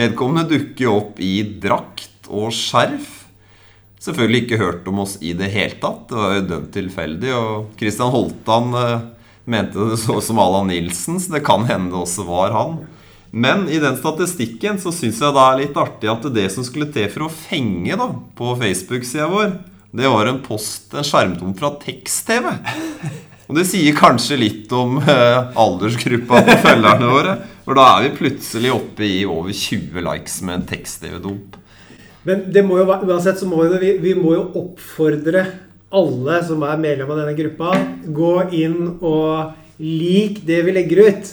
[0.00, 3.19] Vedkommende dukker jo opp i drakt og skjerf.
[4.00, 6.06] Selvfølgelig ikke hørt om oss i det hele tatt.
[6.08, 7.32] Det var jo dømt tilfeldig.
[7.36, 9.02] Og Christian Holtan eh,
[9.50, 12.78] mente det så som Allan Nilsen, så det kan hende det også var han.
[13.30, 16.88] Men i den statistikken så syns jeg det er litt artig at det som skulle
[16.90, 19.52] til for å fenge da, på Facebook-sida vår,
[19.94, 22.50] det var en post, en skjermtom fra tekst-TV.
[23.50, 27.32] Og det sier kanskje litt om eh, aldersgruppa på følgerne våre.
[27.66, 31.58] For da er vi plutselig oppe i over 20 likes med en tekst-TV-dump.
[32.28, 35.46] Men det må jo, uansett så må jo, vi, vi må jo oppfordre
[35.90, 37.74] alle som er medlem av denne gruppa,
[38.06, 41.30] gå inn og lik det vi legger ut.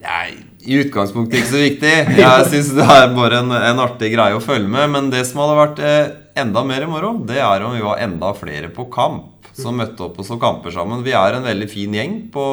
[0.00, 0.28] Nei,
[0.64, 1.92] i utgangspunktet ikke så viktig.
[2.20, 4.86] Jeg syns det er bare en, en artig greie å følge med.
[4.94, 8.32] Men det som hadde vært eh, enda mer morgen, det er om vi var enda
[8.36, 9.36] flere på kamp.
[9.56, 11.02] Som møtte opp og så kamper sammen.
[11.04, 12.46] Vi er en veldig fin gjeng på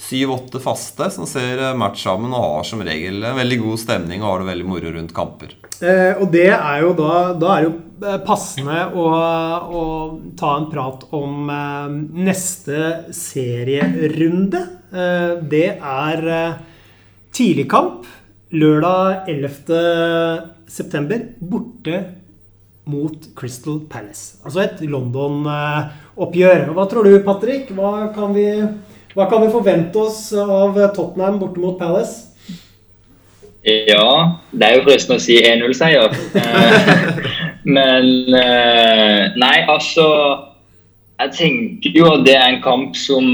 [0.00, 4.24] syv-åtte faste som ser eh, match sammen og har som regel en veldig god stemning
[4.24, 5.59] og har det veldig moro rundt kamper.
[5.80, 9.04] Eh, og det er jo da Da er det jo eh, passende å,
[9.80, 9.82] å
[10.36, 11.94] ta en prat om eh,
[12.28, 14.66] neste serierunde.
[14.90, 16.24] Det er
[17.30, 18.08] tidligkamp
[18.58, 20.48] lørdag 11.
[20.66, 22.00] september borte
[22.90, 24.40] mot Crystal Palace.
[24.42, 26.72] Altså et London-oppgjør.
[26.74, 27.70] Hva tror du, Patrick?
[27.70, 28.48] Hva kan, vi,
[29.14, 32.29] hva kan vi forvente oss av Tottenham borte mot Palace?
[33.64, 36.14] Ja, det er jo fristende å si 1-0-seier.
[36.40, 37.18] Eh,
[37.76, 40.06] Men eh, Nei, altså
[41.20, 43.26] Jeg tenker jo at det er en kamp som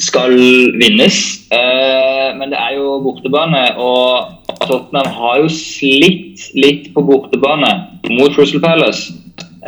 [0.00, 0.32] skal
[0.80, 1.18] vinnes.
[1.52, 7.70] Eh, Men det er jo bortebane, og Tottenham har jo slitt litt på bortebane
[8.16, 9.12] mot Crystal Palace.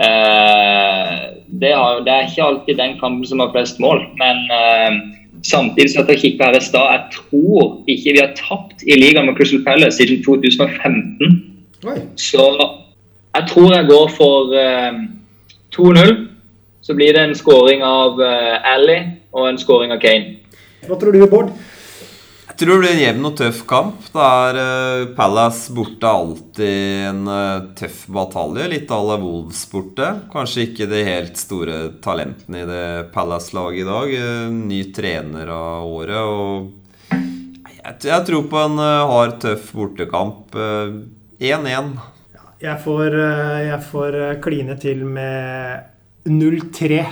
[0.01, 1.15] Eh,
[1.61, 4.45] det, er ikke alltid den kampen som har flest mål, men
[5.45, 9.27] samtidig som jeg kikket her i stad, jeg tror ikke vi har tapt i ligaen
[9.27, 11.39] med Crystal Palace siden 2015.
[11.87, 11.99] Oi.
[12.17, 12.45] Så
[13.37, 15.01] jeg tror jeg går for eh,
[15.77, 16.15] 2-0.
[16.83, 18.99] Så blir det en scoring av eh, Ally
[19.33, 20.39] og en scoring av Kane.
[20.89, 21.53] Hva tror du, Bård?
[22.59, 24.07] Tror det blir en jevn og tøff kamp.
[24.11, 28.65] Det er uh, Palace borte alltid en uh, tøff batalje.
[28.73, 30.09] Litt à la Wolves borte.
[30.33, 34.17] Kanskje ikke de helt store talentene i det Palace-laget i dag.
[34.17, 36.19] Uh, ny trener av året.
[36.19, 37.15] Og
[37.77, 40.59] jeg, jeg tror på en hard, tøff bortekamp.
[41.39, 41.95] 1-1.
[42.59, 43.19] Jeg får,
[43.69, 47.03] jeg får kline til med 0-3.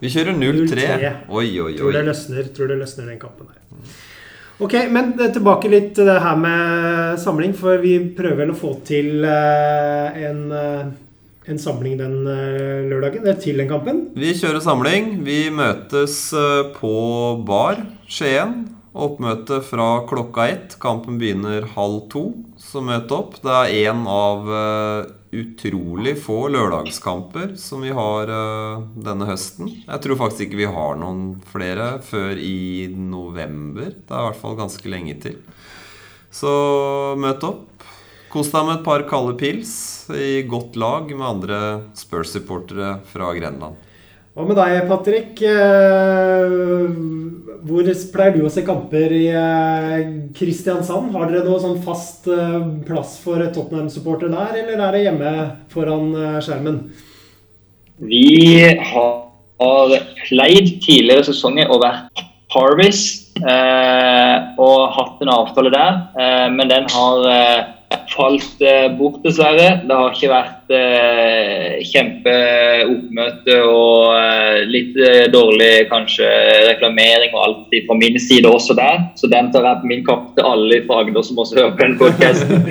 [0.00, 0.90] Vi kjører 0-3.
[1.28, 1.78] Oi, oi, oi.
[1.84, 3.96] Tror det løsner, tror det løsner den kampen her.
[4.56, 8.70] Ok, men tilbake litt til det her med samling, for vi prøver vel å få
[8.88, 10.38] til en,
[11.44, 12.14] en samling den
[12.88, 14.00] lørdagen, til den kampen.
[14.16, 15.18] Vi kjører samling.
[15.26, 16.16] Vi møtes
[16.78, 16.94] på
[17.44, 18.62] bar Skien.
[18.96, 20.78] Oppmøte fra klokka ett.
[20.80, 22.24] Kampen begynner halv to.
[22.56, 23.36] Så møt opp.
[23.44, 24.48] Det er en av
[25.42, 29.70] utrolig få lørdagskamper som vi har uh, denne høsten.
[29.84, 33.92] Jeg tror faktisk ikke vi har noen flere før i november.
[33.92, 35.40] Det er i hvert fall ganske lenge til.
[36.32, 36.52] Så
[37.20, 37.86] møt opp.
[38.32, 39.72] Kos deg med et par kalde pils
[40.12, 41.60] i godt lag med andre
[41.96, 43.78] Spurs-supportere fra Grenland.
[44.36, 45.38] Hva med deg, Patrick?
[47.66, 49.32] Hvor pleier du å se kamper i
[50.36, 51.08] Kristiansand?
[51.14, 52.28] Har dere noe sånn fast
[52.84, 55.32] plass for Tottenham-supportere der, eller er det hjemme
[55.72, 56.12] foran
[56.44, 56.76] skjermen?
[57.96, 58.60] Vi
[58.90, 65.96] har pleid tidligere sesonger å være Harvis og hatt en avtale der,
[66.52, 67.24] men den har
[68.12, 68.62] falt
[68.98, 69.80] bort, dessverre.
[69.86, 74.96] Det har ikke vært eh, kjempeoppmøte og eh, litt
[75.32, 76.28] dårlig kanskje
[76.68, 79.02] reklamering og alt fra min side også der.
[79.18, 81.84] Så den tar jeg på min kapp til alle fra Agder som også hører på
[81.84, 82.70] den podkasten.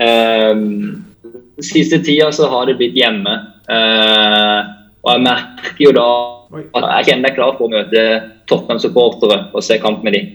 [0.00, 1.04] um,
[1.72, 3.36] siste tida så har det blitt hjemme.
[3.66, 4.60] Uh,
[5.06, 6.08] og jeg merker jo da
[6.76, 8.02] at jeg kjenner meg klar for å møte
[8.50, 10.28] Tottenham-supportere og se kamp med dem.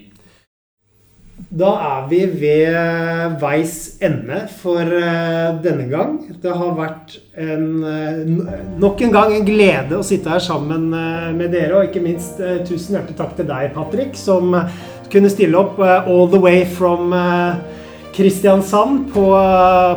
[1.51, 4.87] Da er vi ved veis ende for
[5.63, 6.13] denne gang.
[6.39, 7.65] Det har vært en,
[8.79, 10.85] nok en gang en glede å sitte her sammen
[11.35, 11.75] med dere.
[11.75, 12.39] Og ikke minst
[12.69, 14.55] tusen hjertelig takk til deg, Patrick, som
[15.11, 17.11] kunne stille opp all the way from
[18.15, 19.27] Kristiansand på,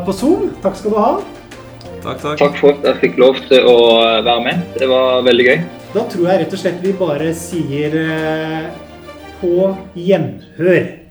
[0.03, 0.51] på Zoom.
[0.59, 1.13] Takk skal du ha.
[2.03, 2.35] Takk, takk.
[2.43, 3.79] takk for at jeg fikk lov til å
[4.27, 4.67] være med.
[4.75, 5.57] Det var veldig gøy.
[5.95, 7.97] Da tror jeg rett og slett vi bare sier
[9.39, 11.04] på gjenhør.